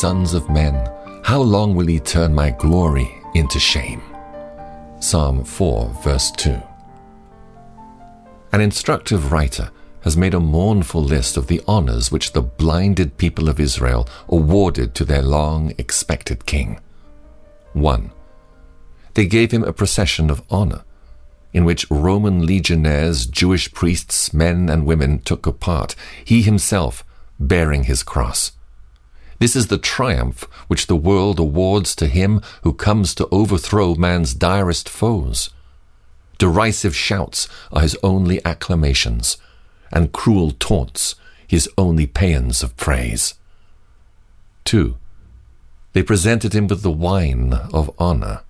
[0.05, 0.75] Sons of men,
[1.23, 4.03] how long will ye turn my glory into shame?
[5.01, 6.61] Psalm 4, verse 2.
[8.53, 9.71] An instructive writer
[10.03, 14.95] has made a mournful list of the honors which the blinded people of Israel awarded
[14.95, 16.79] to their long expected king.
[17.73, 18.11] 1.
[19.15, 20.85] They gave him a procession of honor,
[21.55, 25.97] in which Roman legionnaires, Jewish priests, men and women took a part,
[26.27, 27.07] he himself
[27.41, 28.53] bearing his cross.
[29.39, 34.35] This is the triumph which the world awards to him who comes to overthrow man's
[34.35, 35.51] direst foes.
[36.39, 39.37] Derisive shouts are his only acclamations,
[39.93, 41.15] and cruel taunts
[41.47, 43.35] his only paeans of praise.
[44.65, 44.97] 2.
[45.93, 48.41] They presented him with the wine of honor.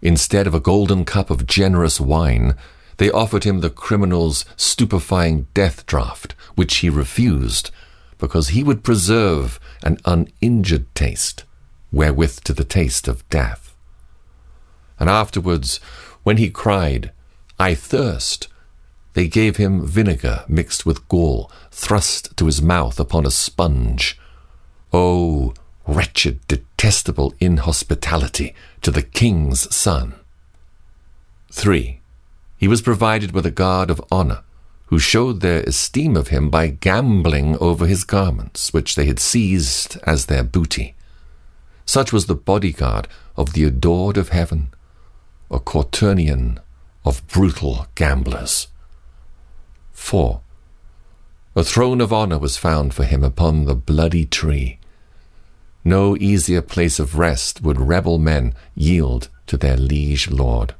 [0.00, 2.54] Instead of a golden cup of generous wine,
[2.98, 7.70] they offered him the criminal's stupefying death draught, which he refused,
[8.18, 11.44] because he would preserve an uninjured taste,
[11.92, 13.74] wherewith to the taste of death.
[14.98, 15.78] And afterwards,
[16.24, 17.12] when he cried,
[17.58, 18.48] I thirst,
[19.14, 24.18] they gave him vinegar mixed with gall, thrust to his mouth upon a sponge.
[24.92, 25.54] O oh,
[25.86, 30.14] wretched, detestable inhospitality to the king's son!
[31.50, 32.00] 3.
[32.58, 34.42] He was provided with a guard of honor,
[34.88, 39.98] who showed their esteem of him by gambling over his garments, which they had seized
[40.04, 40.94] as their booty.
[41.84, 44.68] Such was the bodyguard of the adored of heaven,
[45.50, 46.58] a quaternion
[47.04, 48.68] of brutal gamblers.
[49.92, 50.40] 4.
[51.54, 54.78] A throne of honor was found for him upon the bloody tree.
[55.84, 60.74] No easier place of rest would rebel men yield to their liege lord.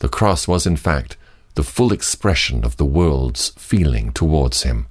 [0.00, 1.16] The cross was, in fact,
[1.54, 4.86] the full expression of the world's feeling towards him.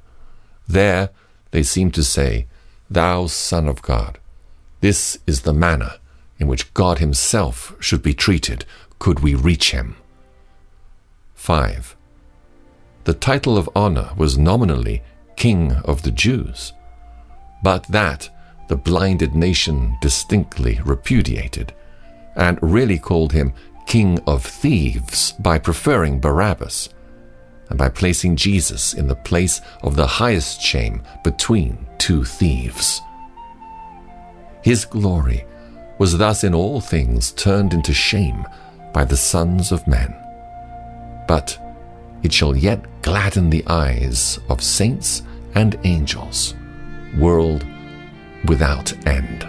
[0.68, 1.10] There
[1.52, 2.48] they seem to say,
[2.90, 4.20] Thou Son of God.
[4.82, 5.94] This is the manner
[6.40, 8.66] in which God Himself should be treated
[8.98, 9.96] could we reach Him.
[11.36, 11.96] 5.
[13.04, 15.02] The title of honor was nominally
[15.36, 16.74] King of the Jews,
[17.64, 18.30] but that
[18.68, 21.74] the blinded nation distinctly repudiated,
[22.36, 23.54] and really called him
[23.90, 26.90] king of thieves by preferring Barabbas
[27.70, 33.02] and by placing Jesus in the place of the highest shame between two thieves.
[34.62, 35.44] His glory
[35.98, 38.46] was thus in all things turned into shame
[38.94, 40.16] by the sons of men.
[41.28, 41.58] But
[42.22, 45.24] it shall yet gladden the eyes of saints
[45.56, 46.54] and angels,
[47.18, 47.66] world
[48.46, 49.49] without end.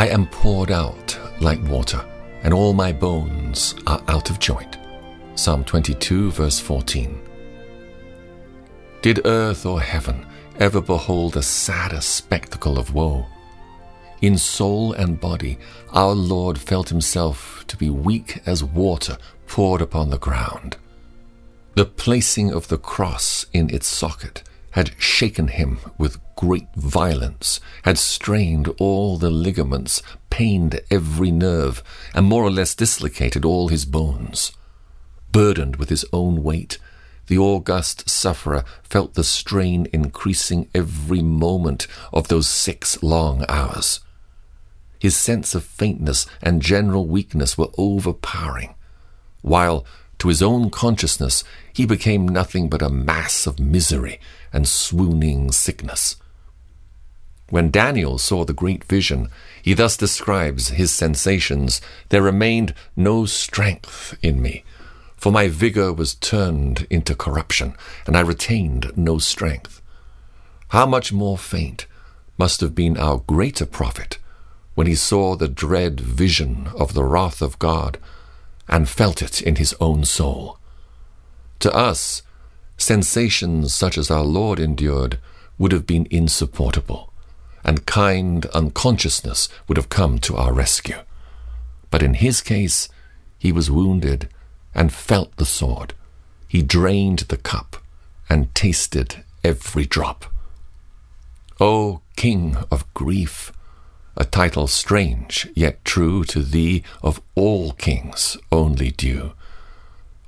[0.00, 2.02] I am poured out like water,
[2.42, 4.78] and all my bones are out of joint.
[5.34, 7.20] Psalm 22, verse 14.
[9.02, 10.24] Did earth or heaven
[10.58, 13.26] ever behold a sadder spectacle of woe?
[14.22, 15.58] In soul and body,
[15.92, 20.78] our Lord felt himself to be weak as water poured upon the ground.
[21.74, 27.98] The placing of the cross in its socket had shaken him with great violence, had
[27.98, 31.82] strained all the ligaments, pained every nerve,
[32.14, 34.52] and more or less dislocated all his bones.
[35.32, 36.78] Burdened with his own weight,
[37.26, 44.00] the august sufferer felt the strain increasing every moment of those six long hours.
[44.98, 48.74] His sense of faintness and general weakness were overpowering,
[49.42, 49.84] while,
[50.18, 54.20] to his own consciousness, he became nothing but a mass of misery
[54.52, 56.16] and swooning sickness.
[57.48, 59.28] When Daniel saw the great vision,
[59.62, 64.64] he thus describes his sensations There remained no strength in me,
[65.16, 67.74] for my vigor was turned into corruption,
[68.06, 69.82] and I retained no strength.
[70.68, 71.86] How much more faint
[72.38, 74.18] must have been our greater prophet
[74.74, 77.98] when he saw the dread vision of the wrath of God
[78.68, 80.59] and felt it in his own soul.
[81.60, 82.22] To us,
[82.76, 85.18] sensations such as our Lord endured
[85.58, 87.12] would have been insupportable,
[87.62, 90.98] and kind unconsciousness would have come to our rescue.
[91.90, 92.88] But in his case,
[93.38, 94.28] he was wounded
[94.74, 95.94] and felt the sword.
[96.48, 97.76] He drained the cup
[98.28, 100.24] and tasted every drop.
[101.60, 103.52] O King of grief,
[104.16, 109.32] a title strange yet true to thee of all kings only due.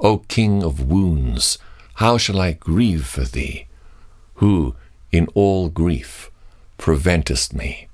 [0.02, 1.58] O King of wounds,
[1.94, 3.66] how shall I grieve for thee,
[4.34, 4.74] who
[5.12, 6.28] in all grief
[6.76, 7.86] preventest me?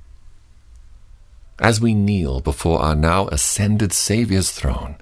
[1.58, 4.96] As we kneel before our now ascended Saviour's throne,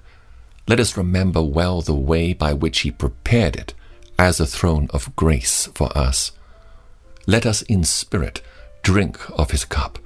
[0.67, 3.73] let us remember well the way by which he prepared it
[4.19, 6.33] as a throne of grace for us.
[7.25, 8.41] Let us in spirit
[8.81, 9.97] drink of his cup,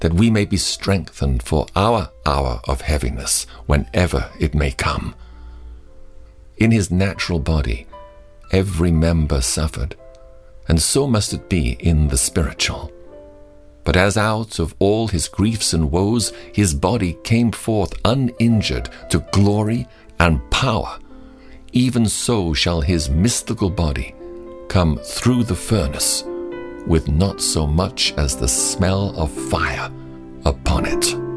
[0.00, 5.14] that we may be strengthened for our hour of heaviness, whenever it may come.
[6.58, 7.86] In his natural body,
[8.52, 9.94] every member suffered,
[10.66, 12.90] and so must it be in the spiritual.
[13.84, 19.24] But as out of all his griefs and woes his body came forth uninjured to
[19.32, 19.86] glory
[20.18, 20.98] and power,
[21.72, 24.14] even so shall his mystical body
[24.68, 26.24] come through the furnace
[26.86, 29.90] with not so much as the smell of fire
[30.44, 31.27] upon it.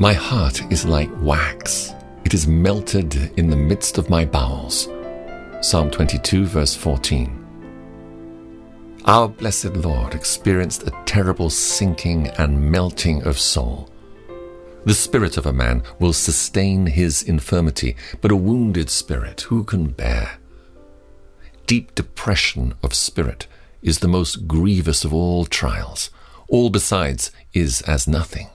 [0.00, 1.92] My heart is like wax,
[2.24, 4.88] it is melted in the midst of my bowels.
[5.60, 7.36] Psalm 22, verse 14.
[9.04, 13.90] Our blessed Lord experienced a terrible sinking and melting of soul.
[14.86, 19.88] The spirit of a man will sustain his infirmity, but a wounded spirit who can
[19.88, 20.38] bear?
[21.66, 23.46] Deep depression of spirit
[23.82, 26.08] is the most grievous of all trials.
[26.48, 28.48] All besides is as nothing.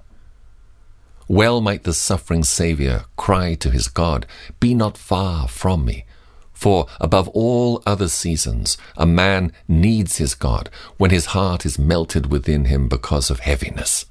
[1.28, 4.28] Well might the suffering Saviour cry to his God,
[4.60, 6.06] Be not far from me.
[6.54, 12.32] For above all other seasons, a man needs his God when his heart is melted
[12.32, 14.06] within him because of heaviness.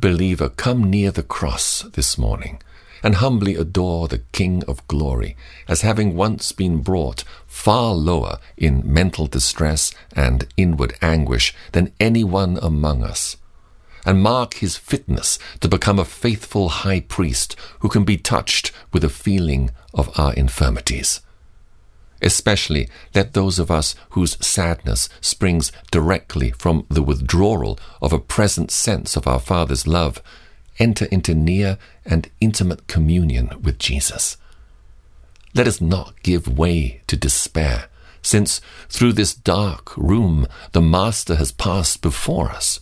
[0.00, 2.60] Believer, come near the cross this morning
[3.02, 5.36] and humbly adore the King of glory
[5.68, 12.24] as having once been brought far lower in mental distress and inward anguish than any
[12.24, 13.36] one among us
[14.04, 19.04] and mark his fitness to become a faithful high priest who can be touched with
[19.04, 21.20] a feeling of our infirmities.
[22.20, 28.70] Especially let those of us whose sadness springs directly from the withdrawal of a present
[28.70, 30.22] sense of our Father's love
[30.78, 34.36] enter into near and intimate communion with Jesus.
[35.54, 37.86] Let us not give way to despair,
[38.22, 42.80] since through this dark room the Master has passed before us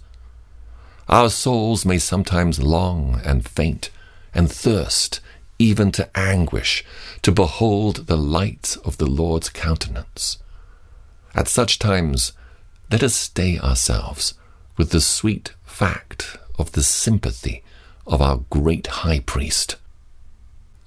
[1.11, 3.91] our souls may sometimes long and faint
[4.33, 5.21] and thirst
[5.59, 6.85] even to anguish
[7.21, 10.39] to behold the light of the Lord's countenance.
[11.35, 12.33] At such times,
[12.91, 14.35] let us stay ourselves
[14.77, 17.63] with the sweet fact of the sympathy
[18.07, 19.77] of our great high priest.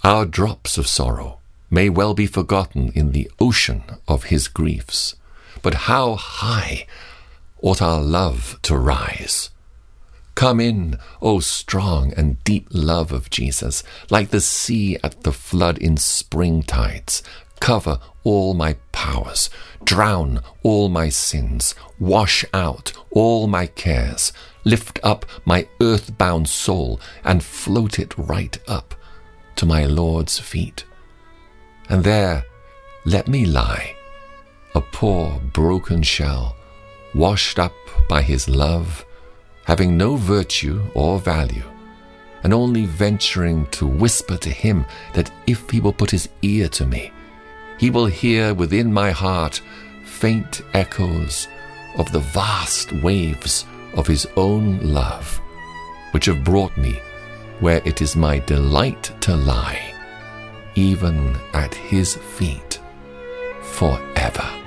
[0.04, 5.16] Our drops of sorrow may well be forgotten in the ocean of his griefs,
[5.62, 6.88] but how high
[7.62, 9.50] ought our love to rise!
[10.36, 15.78] Come in, O strong and deep love of Jesus, like the sea at the flood
[15.78, 17.24] in spring tides.
[17.60, 19.50] Cover all my powers,
[19.84, 27.44] drown all my sins, wash out all my cares, lift up my earth-bound soul, and
[27.44, 28.96] float it right up
[29.56, 30.84] to my Lord's feet.
[31.90, 32.44] And there
[33.06, 33.96] let me lie,
[34.74, 36.56] a poor broken shell,
[37.14, 37.74] washed up
[38.10, 39.06] by his love,
[39.66, 41.64] having no virtue or value,
[42.44, 46.86] and only venturing to whisper to him that if he will put his ear to
[46.86, 47.12] me,
[47.78, 49.62] he will hear within my heart
[50.06, 51.48] faint echoes
[51.98, 55.40] of the vast waves of his own love,
[56.12, 57.00] which have brought me
[57.60, 59.94] where it is my delight to lie,
[60.76, 62.80] even at his feet
[63.62, 64.63] forever.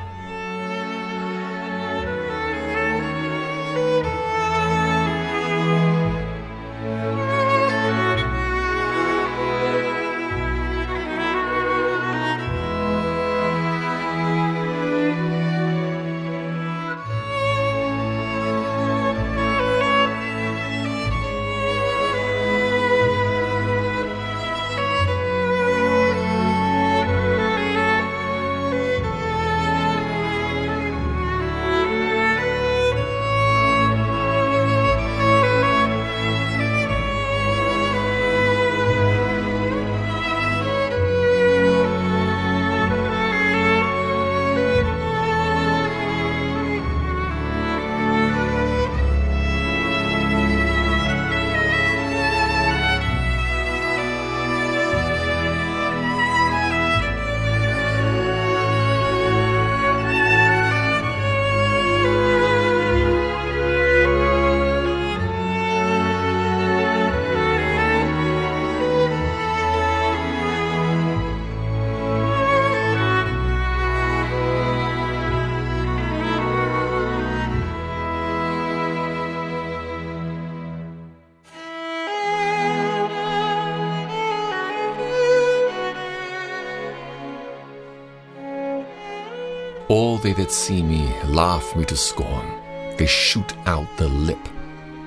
[90.27, 92.49] They that see me laugh me to scorn.
[92.97, 94.49] They shoot out the lip.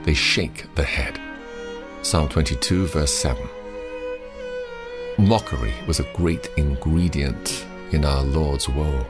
[0.04, 1.20] They shake the head.
[2.04, 3.46] Psalm 22, verse 7.
[5.18, 9.06] Mockery was a great ingredient in our Lord's woe.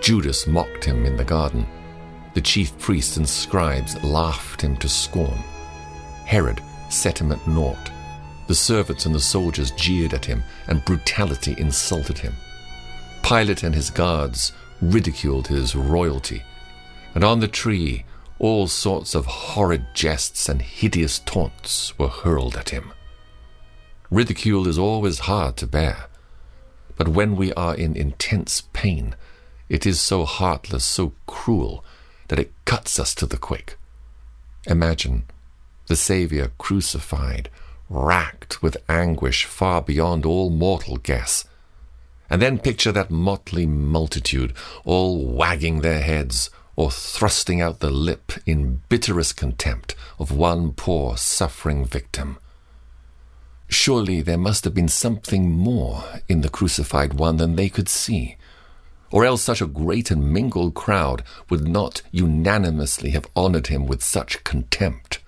[0.00, 1.66] Judas mocked him in the garden.
[2.34, 5.38] The chief priests and scribes laughed him to scorn.
[6.24, 7.90] Herod set him at naught.
[8.46, 12.34] The servants and the soldiers jeered at him, and brutality insulted him.
[13.24, 16.42] Pilate and his guards ridiculed his royalty,
[17.14, 18.04] and on the tree
[18.38, 22.92] all sorts of horrid jests and hideous taunts were hurled at him.
[24.10, 26.06] Ridicule is always hard to bear,
[26.96, 29.14] but when we are in intense pain,
[29.68, 31.84] it is so heartless, so cruel,
[32.28, 33.76] that it cuts us to the quick.
[34.66, 35.24] Imagine
[35.86, 37.48] the Saviour crucified,
[37.88, 41.44] racked with anguish far beyond all mortal guess,
[42.28, 44.52] and then picture that motley multitude,
[44.84, 51.16] all wagging their heads or thrusting out the lip in bitterest contempt of one poor
[51.16, 52.38] suffering victim.
[53.68, 58.36] Surely there must have been something more in the crucified one than they could see,
[59.10, 64.02] or else such a great and mingled crowd would not unanimously have honored him with
[64.02, 65.20] such contempt.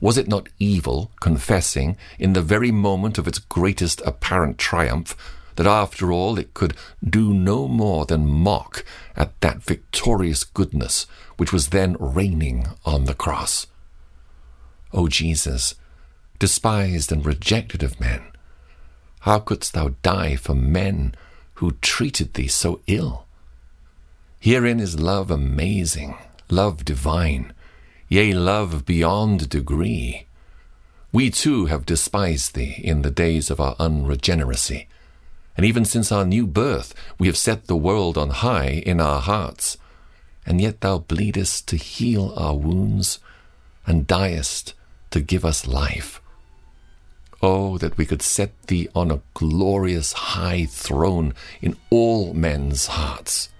[0.00, 5.16] Was it not evil confessing, in the very moment of its greatest apparent triumph,
[5.56, 8.84] that after all it could do no more than mock
[9.16, 13.66] at that victorious goodness which was then reigning on the cross.
[14.92, 15.74] O Jesus,
[16.38, 18.22] despised and rejected of men,
[19.20, 21.14] how couldst thou die for men
[21.54, 23.26] who treated thee so ill?
[24.40, 26.16] Herein is love amazing,
[26.48, 27.52] love divine,
[28.08, 30.26] yea, love beyond degree.
[31.12, 34.88] We too have despised thee in the days of our unregeneracy
[35.60, 39.20] and even since our new birth, we have set the world on high in our
[39.20, 39.76] hearts.
[40.46, 43.18] And yet thou bleedest to heal our wounds,
[43.86, 44.72] and diest
[45.10, 46.22] to give us life.
[47.42, 53.50] Oh, that we could set thee on a glorious high throne in all men's hearts.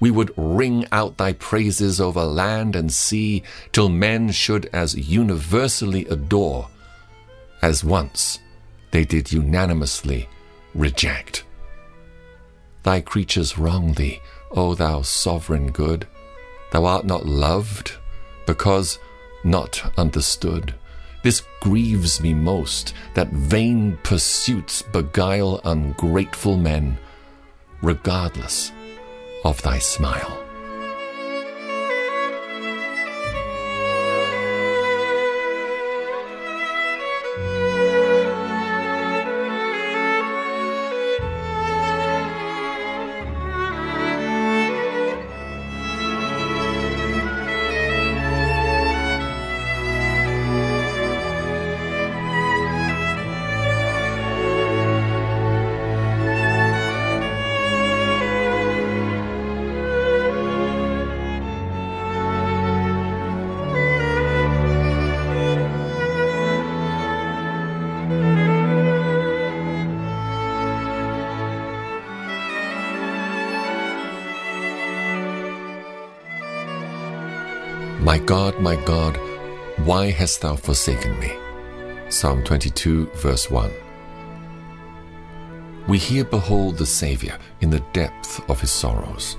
[0.00, 6.06] We would ring out thy praises over land and sea till men should as universally
[6.06, 6.70] adore
[7.60, 8.38] as once
[8.92, 10.26] they did unanimously
[10.78, 11.44] reject.
[12.84, 14.20] Thy creatures wrong thee,
[14.50, 16.06] O thou sovereign good.
[16.70, 17.92] Thou art not loved,
[18.46, 18.98] because
[19.44, 20.74] not understood.
[21.22, 26.98] This grieves me most, that vain pursuits beguile ungrateful men.
[27.82, 28.72] regardless
[29.44, 30.47] of thy smile.
[79.98, 81.32] Why hast thou forsaken me?
[82.08, 83.68] Psalm 22, verse 1.
[85.88, 89.36] We here behold the Saviour in the depth of his sorrows.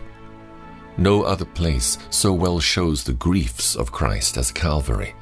[0.97, 5.15] No other place so well shows the griefs of Christ as Calvary,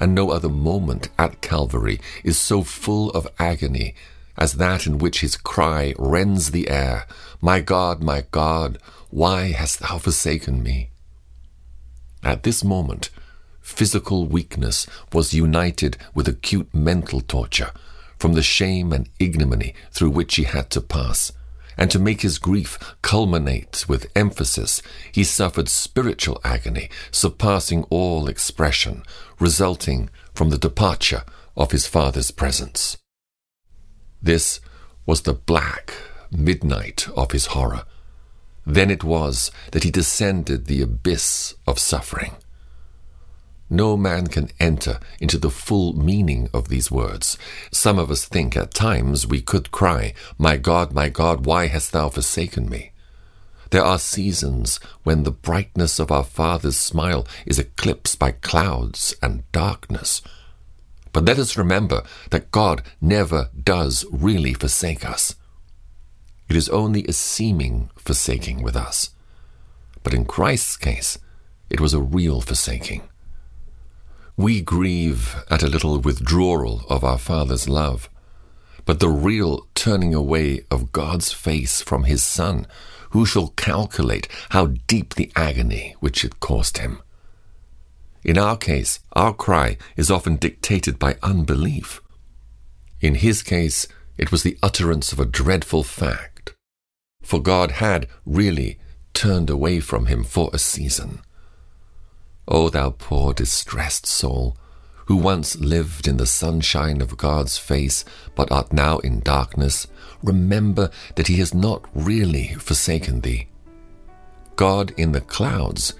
[0.00, 3.94] and no other moment at Calvary is so full of agony
[4.38, 7.06] as that in which his cry rends the air,
[7.42, 8.78] My God, my God,
[9.10, 10.88] why hast thou forsaken me?
[12.24, 13.10] At this moment,
[13.70, 17.72] physical weakness was united with acute mental torture
[18.18, 21.32] from the shame and ignominy through which he had to pass.
[21.78, 29.02] And to make his grief culminate with emphasis, he suffered spiritual agony surpassing all expression,
[29.38, 31.22] resulting from the departure
[31.56, 32.98] of his Father's presence.
[34.20, 34.60] This
[35.06, 35.94] was the black
[36.30, 37.84] midnight of his horror.
[38.66, 42.36] Then it was that he descended the abyss of suffering.
[43.72, 47.38] No man can enter into the full meaning of these words.
[47.70, 51.92] Some of us think at times we could cry, My God, my God, why hast
[51.92, 52.90] thou forsaken me?
[53.70, 59.50] There are seasons when the brightness of our Father's smile is eclipsed by clouds and
[59.52, 60.20] darkness.
[61.12, 65.36] But let us remember that God never does really forsake us.
[66.48, 69.10] It is only a seeming forsaking with us.
[70.02, 71.18] But in Christ's case,
[71.68, 73.02] it was a real forsaking.
[74.36, 78.08] We grieve at a little withdrawal of our Father's love,
[78.84, 82.66] but the real turning away of God's face from His Son,
[83.10, 87.02] who shall calculate how deep the agony which it caused Him?
[88.24, 92.00] In our case, our cry is often dictated by unbelief.
[93.00, 96.30] In His case, it was the utterance of a dreadful fact
[97.30, 98.78] for God had really
[99.14, 101.20] turned away from him for a season.
[102.48, 104.56] O thou poor distressed soul,
[105.06, 109.86] who once lived in the sunshine of God's face, but art now in darkness,
[110.22, 113.48] remember that he has not really forsaken thee.
[114.56, 115.94] God in the clouds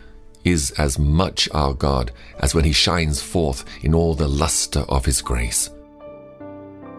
[0.45, 5.05] is as much our God as when he shines forth in all the lustre of
[5.05, 5.71] his grace.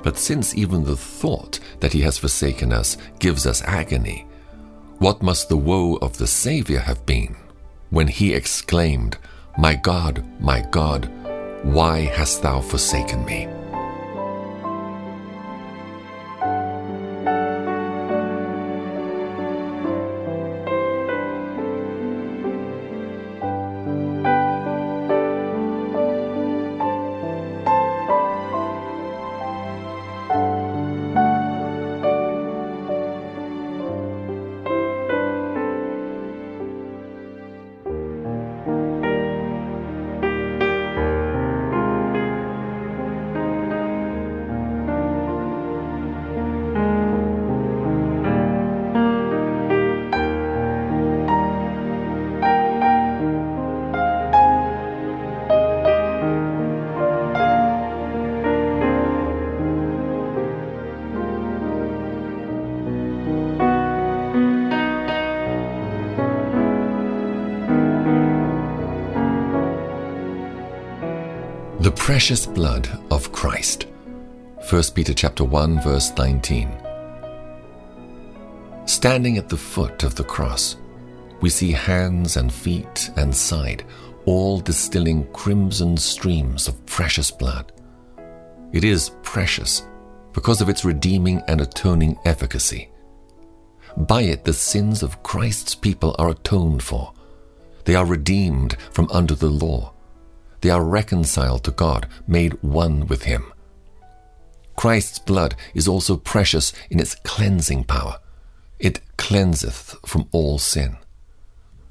[0.04, 4.26] But since even the thought that he has forsaken us gives us agony,
[4.98, 7.36] what must the woe of the Saviour have been
[7.89, 9.18] when he exclaimed,
[9.58, 11.10] My God, my God,
[11.64, 13.47] why hast thou forsaken me?
[72.22, 73.88] Precious blood of Christ.
[74.70, 76.72] 1 Peter chapter 1 verse 19.
[78.86, 80.78] Standing at the foot of the cross,
[81.42, 83.84] we see hands and feet and side
[84.26, 87.72] all distilling crimson streams of precious blood.
[88.72, 89.82] It is precious
[90.32, 92.92] because of its redeeming and atoning efficacy.
[93.98, 97.14] By it, the sins of Christ's people are atoned for.
[97.86, 99.94] They are redeemed from under the law
[100.62, 103.51] they are reconciled to God, made one with Him.
[104.76, 108.18] Christ's blood is also precious in its cleansing power.
[108.80, 110.97] it cleanseth from all sin.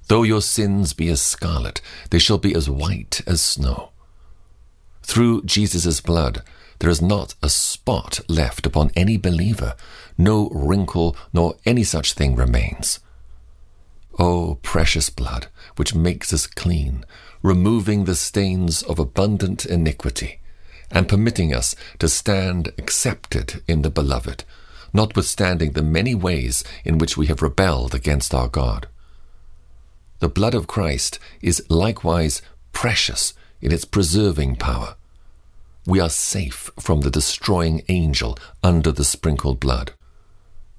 [0.08, 3.90] Though your sins be as scarlet, they shall be as white as snow.
[5.04, 6.42] Through Jesus' blood,
[6.80, 9.74] there is not a spot left upon any believer,
[10.18, 12.98] no wrinkle nor any such thing remains.
[14.20, 15.46] O precious blood,
[15.76, 17.06] which makes us clean,
[17.42, 20.40] removing the stains of abundant iniquity,
[20.90, 24.44] and permitting us to stand accepted in the beloved,
[24.92, 28.88] notwithstanding the many ways in which we have rebelled against our God.
[30.18, 32.42] The blood of Christ is likewise
[32.72, 34.96] precious in its preserving power.
[35.86, 39.92] We are safe from the destroying angel under the sprinkled blood.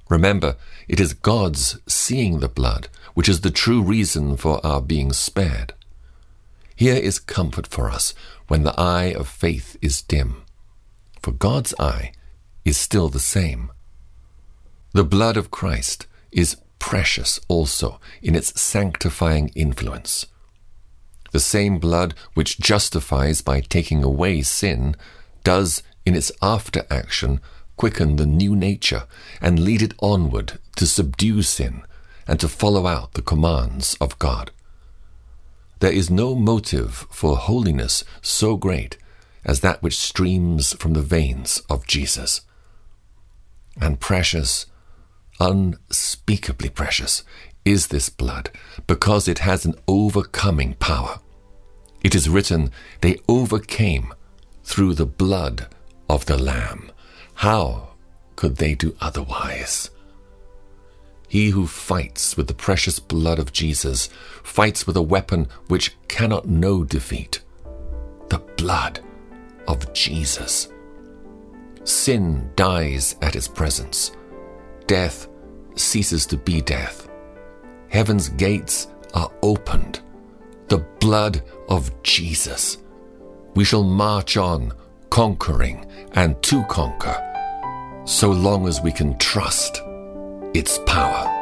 [0.10, 5.14] Remember, it is God's seeing the blood which is the true reason for our being
[5.14, 5.74] spared.
[6.76, 8.14] Here is comfort for us
[8.48, 10.44] when the eye of faith is dim,
[11.22, 12.12] for God's eye
[12.66, 13.72] is still the same.
[14.94, 20.26] The blood of Christ is precious also in its sanctifying influence.
[21.32, 24.96] The same blood which justifies by taking away sin
[25.44, 27.40] does, in its after action,
[27.78, 29.04] quicken the new nature
[29.40, 31.84] and lead it onward to subdue sin
[32.32, 34.52] and to follow out the commands of God.
[35.82, 38.98] There is no motive for holiness so great
[39.44, 42.40] as that which streams from the veins of Jesus.
[43.82, 44.66] And precious,
[45.42, 47.26] unspeakably precious,
[47.66, 48.50] is this blood
[48.88, 51.20] because it has an overcoming power.
[52.02, 52.72] It is written,
[53.02, 54.14] they overcame
[54.64, 55.68] through the blood
[56.10, 56.94] of the Lamb.
[57.34, 57.90] How
[58.38, 59.90] could they do otherwise?
[61.32, 64.10] He who fights with the precious blood of Jesus
[64.44, 67.40] fights with a weapon which cannot know defeat
[68.28, 69.00] the blood
[69.66, 70.68] of Jesus.
[71.86, 74.12] Sin dies at his presence.
[74.88, 75.30] Death
[75.76, 77.08] ceases to be death.
[77.88, 80.02] Heaven's gates are opened.
[80.68, 82.80] The blood of Jesus.
[83.56, 84.74] We shall march on,
[85.10, 87.16] conquering and to conquer,
[88.04, 89.82] so long as we can trust
[90.54, 91.41] its power.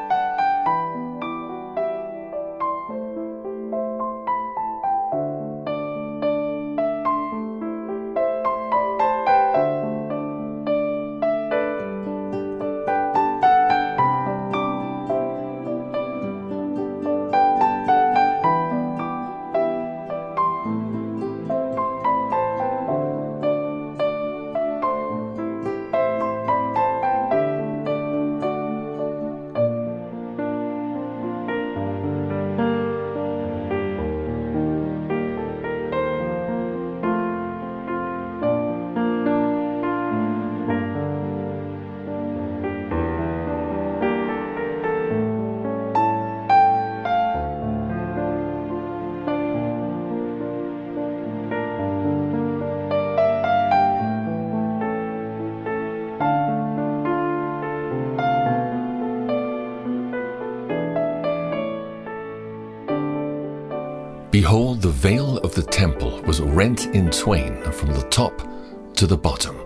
[64.79, 68.47] The veil of the temple was rent in twain from the top
[68.93, 69.57] to the bottom.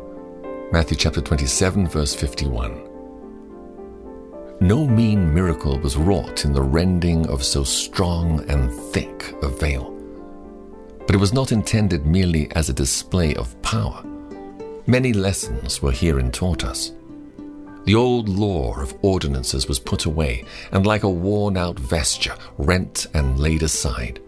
[0.71, 2.89] Matthew chapter 27, verse 51.
[4.59, 9.91] No mean miracle was wrought in the rending of so strong and thick a veil.
[11.05, 14.03] But it was not intended merely as a display of power.
[14.87, 16.91] Many lessons were herein taught us.
[17.85, 23.05] The old law of ordinances was put away, and like a worn out vesture, rent
[23.13, 24.19] and laid aside.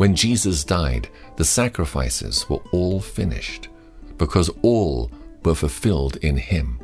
[0.00, 3.68] When Jesus died, the sacrifices were all finished,
[4.16, 5.10] because all
[5.44, 6.80] were fulfilled in him.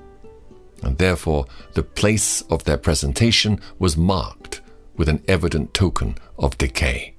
[0.82, 4.60] And therefore the place of their presentation was marked
[4.98, 7.14] with an evident token of decay.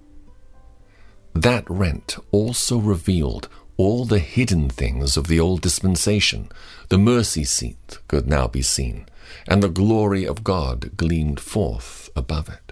[1.34, 6.50] That rent also revealed all the hidden things of the old dispensation.
[6.90, 9.08] The mercy seat could now be seen,
[9.48, 12.67] and the glory of God gleamed forth above it.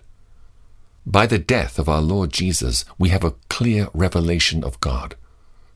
[1.06, 5.16] By the death of our Lord Jesus, we have a clear revelation of God.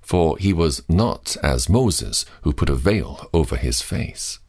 [0.01, 4.39] For he was not as Moses, who put a veil over his face.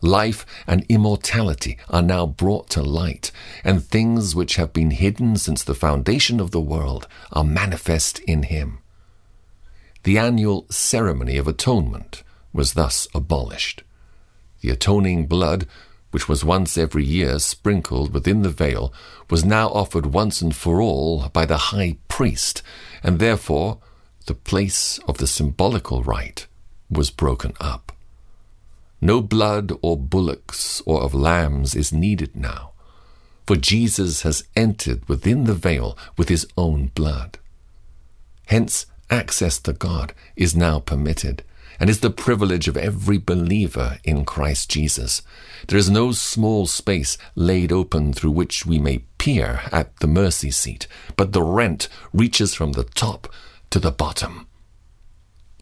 [0.00, 3.30] Life and immortality are now brought to light,
[3.62, 8.44] and things which have been hidden since the foundation of the world are manifest in
[8.44, 8.78] him.
[10.04, 12.22] The annual ceremony of atonement
[12.52, 13.82] was thus abolished.
[14.60, 15.66] The atoning blood
[16.16, 18.90] which was once every year sprinkled within the veil,
[19.28, 22.62] was now offered once and for all by the high priest,
[23.02, 23.76] and therefore
[24.24, 26.46] the place of the symbolical rite
[26.88, 27.92] was broken up.
[28.98, 32.70] No blood or bullocks or of lambs is needed now,
[33.46, 37.38] for Jesus has entered within the veil with his own blood.
[38.46, 41.42] Hence, access to God is now permitted
[41.78, 45.22] and is the privilege of every believer in Christ Jesus.
[45.68, 50.52] There is no small space laid open through which we may peer at the mercy
[50.52, 50.86] seat,
[51.16, 53.26] but the rent reaches from the top
[53.70, 54.46] to the bottom.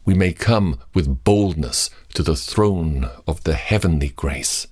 [0.04, 4.66] We may come with boldness to the throne of the heavenly grace.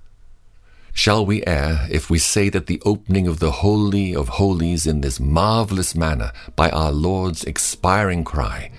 [0.93, 5.01] Shall we err if we say that the opening of the Holy of Holies in
[5.01, 8.71] this marvelous manner by our Lord's expiring cry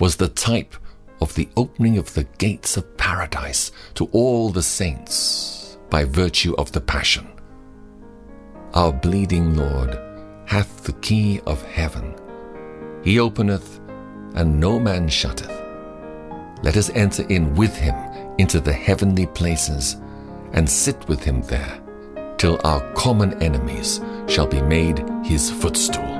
[0.00, 0.74] was the type
[1.20, 5.59] of the opening of the gates of paradise to all the saints
[5.90, 7.28] by virtue of the Passion?
[8.74, 9.98] Our bleeding Lord
[10.46, 12.14] hath the key of heaven.
[13.02, 13.80] He openeth,
[14.34, 15.50] and no man shutteth.
[16.62, 17.94] Let us enter in with him
[18.38, 19.96] into the heavenly places
[20.52, 21.80] and sit with him there
[22.38, 26.19] till our common enemies shall be made his footstool.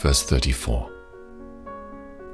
[0.00, 0.90] Verse 34.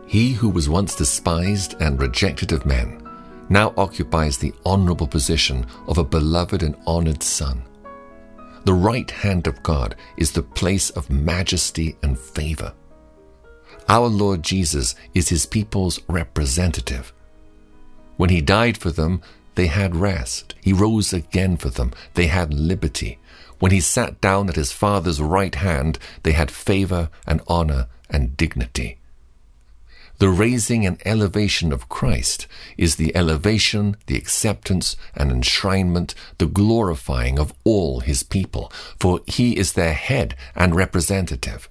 [0.06, 3.08] He who was once despised and rejected of men
[3.48, 7.62] now occupies the honorable position of a beloved and honored son.
[8.64, 12.72] The right hand of God is the place of majesty and favor.
[13.88, 17.12] Our Lord Jesus is his people's representative.
[18.16, 19.20] When he died for them,
[19.54, 20.54] they had rest.
[20.62, 21.92] He rose again for them.
[22.14, 23.18] They had liberty.
[23.62, 28.36] When he sat down at his Father's right hand, they had favor and honor and
[28.36, 28.98] dignity.
[30.18, 37.38] The raising and elevation of Christ is the elevation, the acceptance and enshrinement, the glorifying
[37.38, 41.68] of all his people, for he is their head and representative.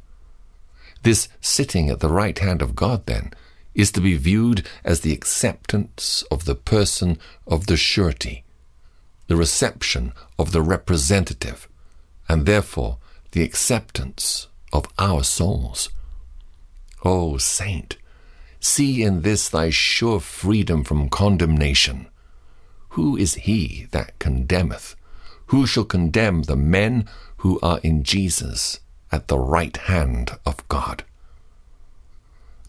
[1.04, 3.34] This sitting at the right hand of God, then,
[3.76, 8.46] is to be viewed as the acceptance of the person of the surety,
[9.28, 11.68] the reception of the representative,
[12.32, 12.98] and therefore
[13.34, 15.90] the acceptance of our souls.
[17.04, 17.98] O Saint,
[18.62, 22.08] see in this thy sure freedom from condemnation.
[22.92, 24.96] Who is he that condemneth?
[25.48, 28.80] Who shall condemn the men who are in Jesus
[29.12, 31.04] at the right hand of God?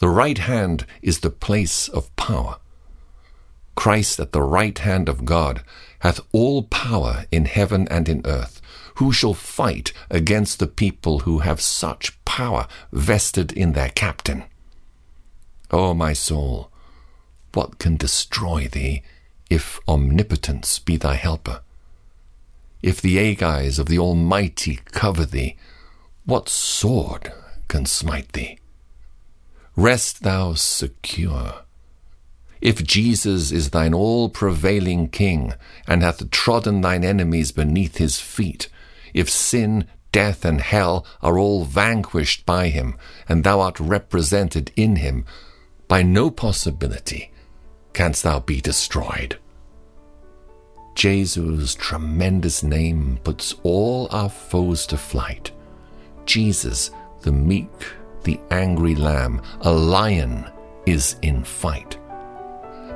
[0.01, 2.57] The right hand is the place of power.
[3.77, 5.63] Christ at the right hand of God
[6.01, 8.62] hath all power in heaven and in earth.
[8.97, 14.45] Who shall fight against the people who have such power vested in their captain?
[15.71, 16.71] O oh, my soul,
[17.55, 19.03] what can destroy thee
[19.51, 21.63] if omnipotence be thy helper?
[22.83, 25.57] If the aegis of the Almighty cover thee,
[26.25, 27.33] what sword
[27.69, 28.59] can smite thee?
[29.77, 31.63] Rest thou secure
[32.63, 35.53] if Jesus is thine all prevailing King,
[35.89, 38.69] and hath trodden thine enemies beneath his feet,
[39.15, 42.97] if sin, death, and hell are all vanquished by him,
[43.29, 45.25] and thou art represented in him,
[45.89, 47.31] by no possibility
[47.93, 49.39] canst thou be destroyed.
[50.95, 55.51] Jesus' tremendous name puts all our foes to flight.
[56.27, 56.91] Jesus,
[57.23, 57.71] the meek,
[58.25, 60.51] the angry lamb, a lion,
[60.87, 61.99] is in fight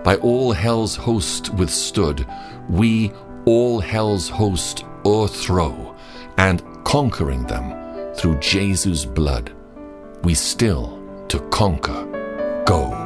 [0.07, 2.25] by all hell's host withstood,
[2.71, 3.11] we
[3.45, 5.86] all hell's host o'erthrow,
[6.39, 9.53] and conquering them through Jesus' blood,
[10.23, 12.05] we still to conquer
[12.67, 13.06] go.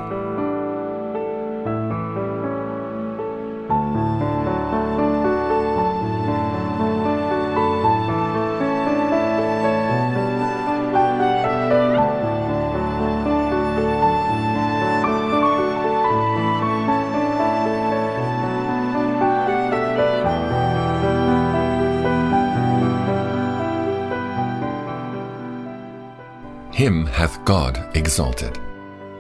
[27.45, 28.59] God exalted.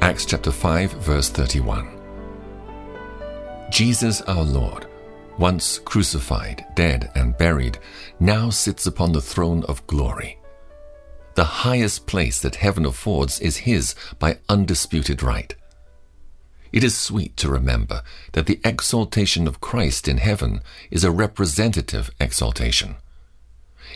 [0.03, 1.89] Acts chapter 5, verse 31.
[3.71, 4.87] Jesus our Lord,
[5.39, 7.79] once crucified, dead, and buried,
[8.21, 10.39] now sits upon the throne of glory.
[11.35, 15.55] The highest place that heaven affords is His by undisputed right.
[16.73, 18.03] It is sweet to remember
[18.33, 20.61] that the exaltation of Christ in heaven
[20.91, 22.97] is a representative exaltation.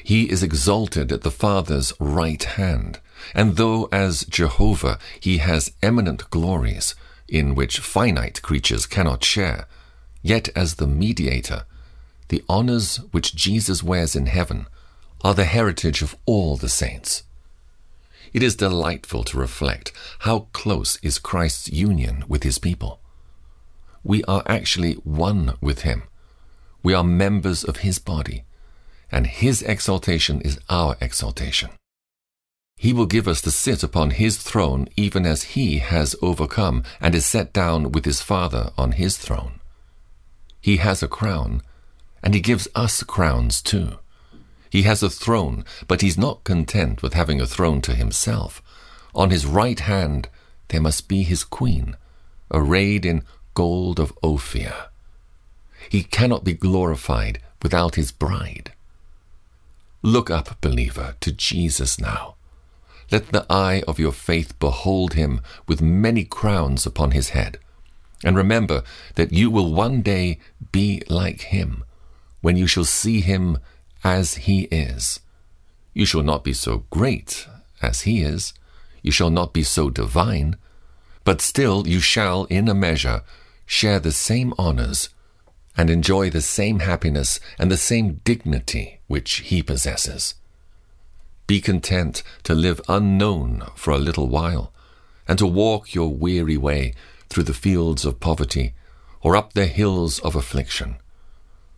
[0.03, 3.01] He is exalted at the Father's right hand,
[3.35, 6.95] and though as Jehovah he has eminent glories,
[7.29, 9.67] in which finite creatures cannot share,
[10.23, 11.65] yet as the mediator,
[12.29, 14.67] the honors which Jesus wears in heaven
[15.23, 17.23] are the heritage of all the saints.
[18.33, 23.01] It is delightful to reflect how close is Christ's union with his people.
[24.03, 26.03] We are actually one with him.
[26.83, 28.45] We are members of his body,
[29.15, 31.71] and his exaltation is our exaltation.
[32.77, 37.15] He will give us to sit upon his throne even as he has overcome and
[37.15, 39.61] is set down with his Father on his throne.
[40.61, 41.63] He has a crown,
[42.25, 44.01] and he gives us crowns too.
[44.69, 48.61] He has a throne, but he's not content with having a throne to himself.
[49.15, 50.29] On his right hand
[50.71, 51.97] there must be his queen,
[52.51, 53.23] arrayed in
[53.55, 54.75] gold of Ophir.
[55.89, 58.74] He cannot be glorified without his bride.
[60.05, 62.35] Look up, believer, to Jesus now.
[63.11, 67.59] Let the eye of your faith behold him with many crowns upon his head.
[68.23, 68.83] And remember
[69.15, 70.41] that you will one day
[70.73, 71.85] be like him
[72.43, 73.57] when you shall see him
[74.05, 75.21] as he is.
[75.95, 77.49] You shall not be so great
[77.81, 78.53] as he is.
[79.01, 80.59] You shall not be so divine.
[81.25, 83.23] But still you shall, in a measure,
[83.65, 85.09] share the same honors
[85.77, 90.35] and enjoy the same happiness and the same dignity which he possesses.
[91.47, 94.73] Be content to live unknown for a little while,
[95.29, 96.95] and to walk your weary way
[97.29, 98.75] through the fields of poverty
[99.21, 100.97] or up the hills of affliction.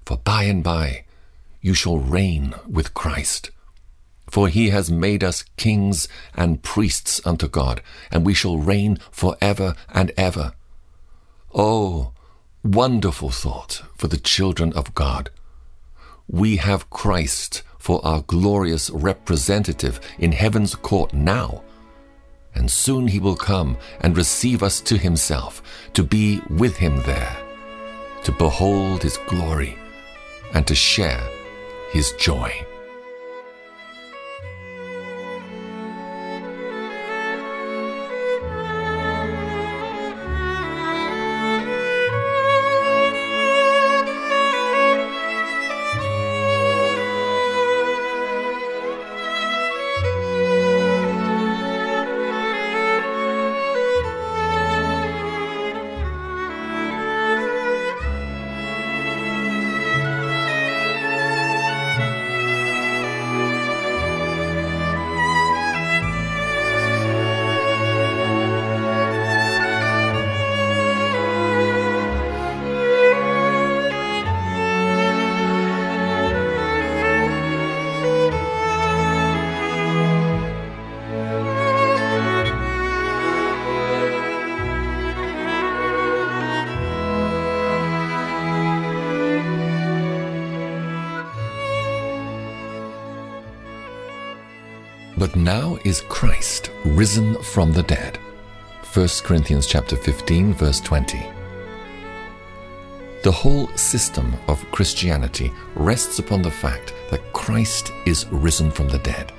[0.05, 1.05] For by and by
[1.60, 3.51] you shall reign with Christ.
[4.28, 9.36] For he has made us kings and priests unto God, and we shall reign for
[9.40, 10.52] ever and ever.
[11.55, 12.12] Oh,
[12.66, 15.30] wonderful thought for the children of God.
[16.28, 21.62] We have Christ for our glorious representative in heaven's court now,
[22.55, 25.62] and soon he will come and receive us to himself,
[25.94, 27.36] to be with him there,
[28.24, 29.78] to behold his glory,
[30.52, 31.22] and to share
[31.93, 32.52] his joy.
[95.26, 98.16] But now is Christ risen from the dead.
[98.94, 101.18] 1 Corinthians chapter 15 verse 20.
[103.24, 109.00] The whole system of Christianity rests upon the fact that Christ is risen from the
[109.00, 109.32] dead.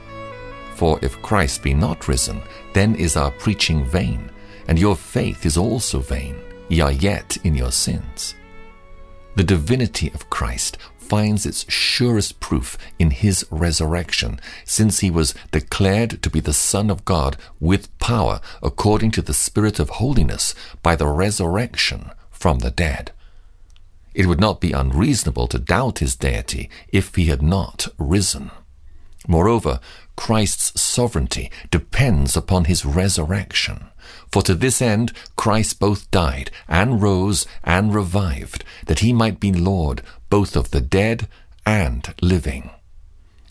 [0.76, 2.41] For if Christ be not risen,
[2.73, 4.30] then is our preaching vain,
[4.68, 6.38] and your faith is also vain.
[6.68, 8.35] Ye are yet in your sins.
[9.38, 10.80] The divinity of Christ
[11.10, 16.90] finds its surest proof in his resurrection, since he was declared to be the Son
[16.90, 20.54] of God with power according to the Spirit of holiness
[20.84, 23.12] by the resurrection from the dead.
[24.14, 28.52] It would not be unreasonable to doubt his deity if he had not risen.
[29.28, 29.80] Moreover,
[30.16, 33.88] Christ's sovereignty depends upon his resurrection.
[34.32, 39.52] For to this end Christ both died and rose and revived, that he might be
[39.54, 41.28] Lord both of the dead
[41.66, 42.70] and living.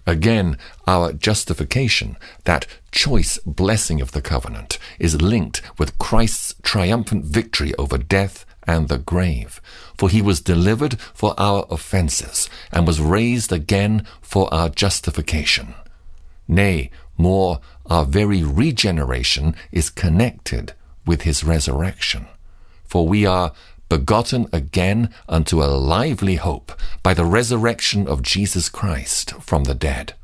[0.07, 7.75] Again, our justification, that choice blessing of the covenant, is linked with Christ's triumphant victory
[7.75, 9.61] over death and the grave.
[9.99, 15.75] For he was delivered for our offences, and was raised again for our justification.
[16.47, 20.75] Nay, More, our very regeneration is connected
[21.07, 22.27] with his resurrection.
[22.85, 23.53] For we are
[23.89, 26.73] begotten again unto a lively hope
[27.03, 30.15] by the resurrection of Jesus Christ from the dead.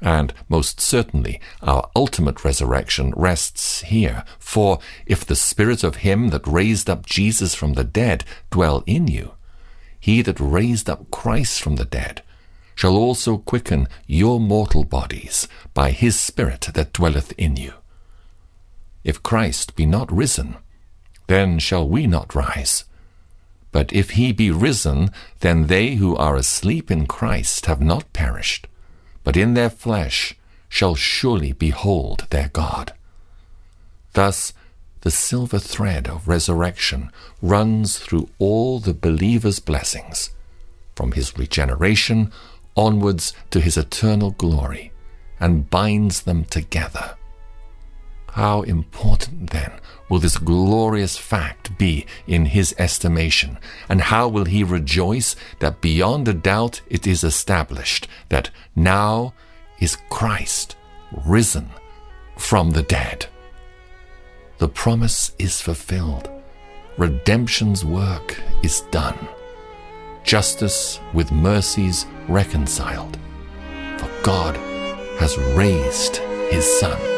[0.00, 4.24] And most certainly our ultimate resurrection rests here.
[4.38, 9.08] For if the Spirit of Him that raised up Jesus from the dead dwell in
[9.08, 9.32] you,
[9.98, 12.22] He that raised up Christ from the dead
[12.76, 17.72] shall also quicken your mortal bodies by His Spirit that dwelleth in you.
[19.02, 20.56] If Christ be not risen,
[21.26, 22.84] then shall we not rise.
[23.70, 28.66] But if he be risen, then they who are asleep in Christ have not perished,
[29.24, 30.34] but in their flesh
[30.68, 32.92] shall surely behold their God.
[34.14, 34.52] Thus,
[35.02, 40.30] the silver thread of resurrection runs through all the believer's blessings,
[40.96, 42.32] from his regeneration
[42.76, 44.92] onwards to his eternal glory,
[45.38, 47.17] and binds them together.
[48.38, 49.72] How important, then,
[50.08, 53.58] will this glorious fact be in his estimation?
[53.88, 59.34] And how will he rejoice that beyond a doubt it is established that now
[59.80, 60.76] is Christ
[61.26, 61.70] risen
[62.36, 63.26] from the dead?
[64.58, 66.30] The promise is fulfilled.
[66.96, 69.18] Redemption's work is done.
[70.22, 73.18] Justice with mercies reconciled.
[73.98, 74.56] For God
[75.18, 76.18] has raised
[76.52, 77.17] his Son.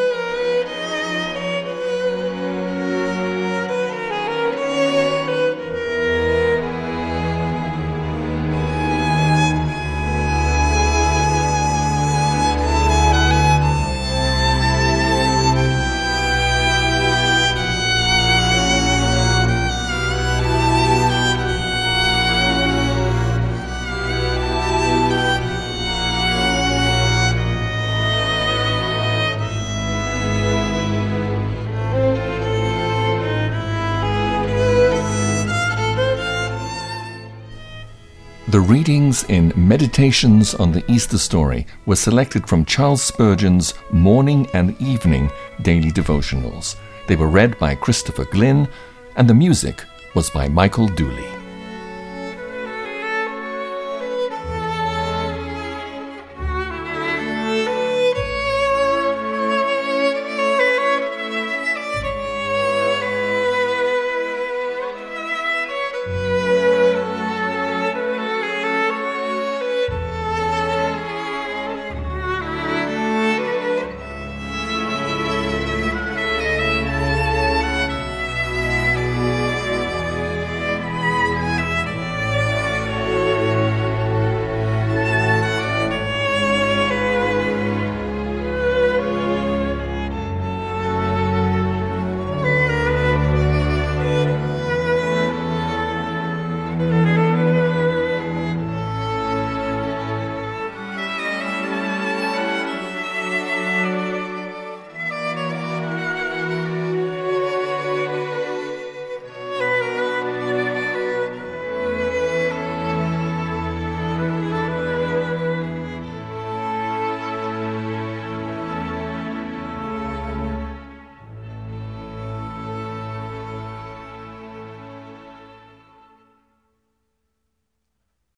[39.11, 45.33] Readings in Meditations on the Easter Story were selected from Charles Spurgeon's Morning and Evening
[45.63, 46.77] Daily Devotionals.
[47.09, 48.69] They were read by Christopher Glynn,
[49.17, 49.85] and the music
[50.15, 51.40] was by Michael Dooley.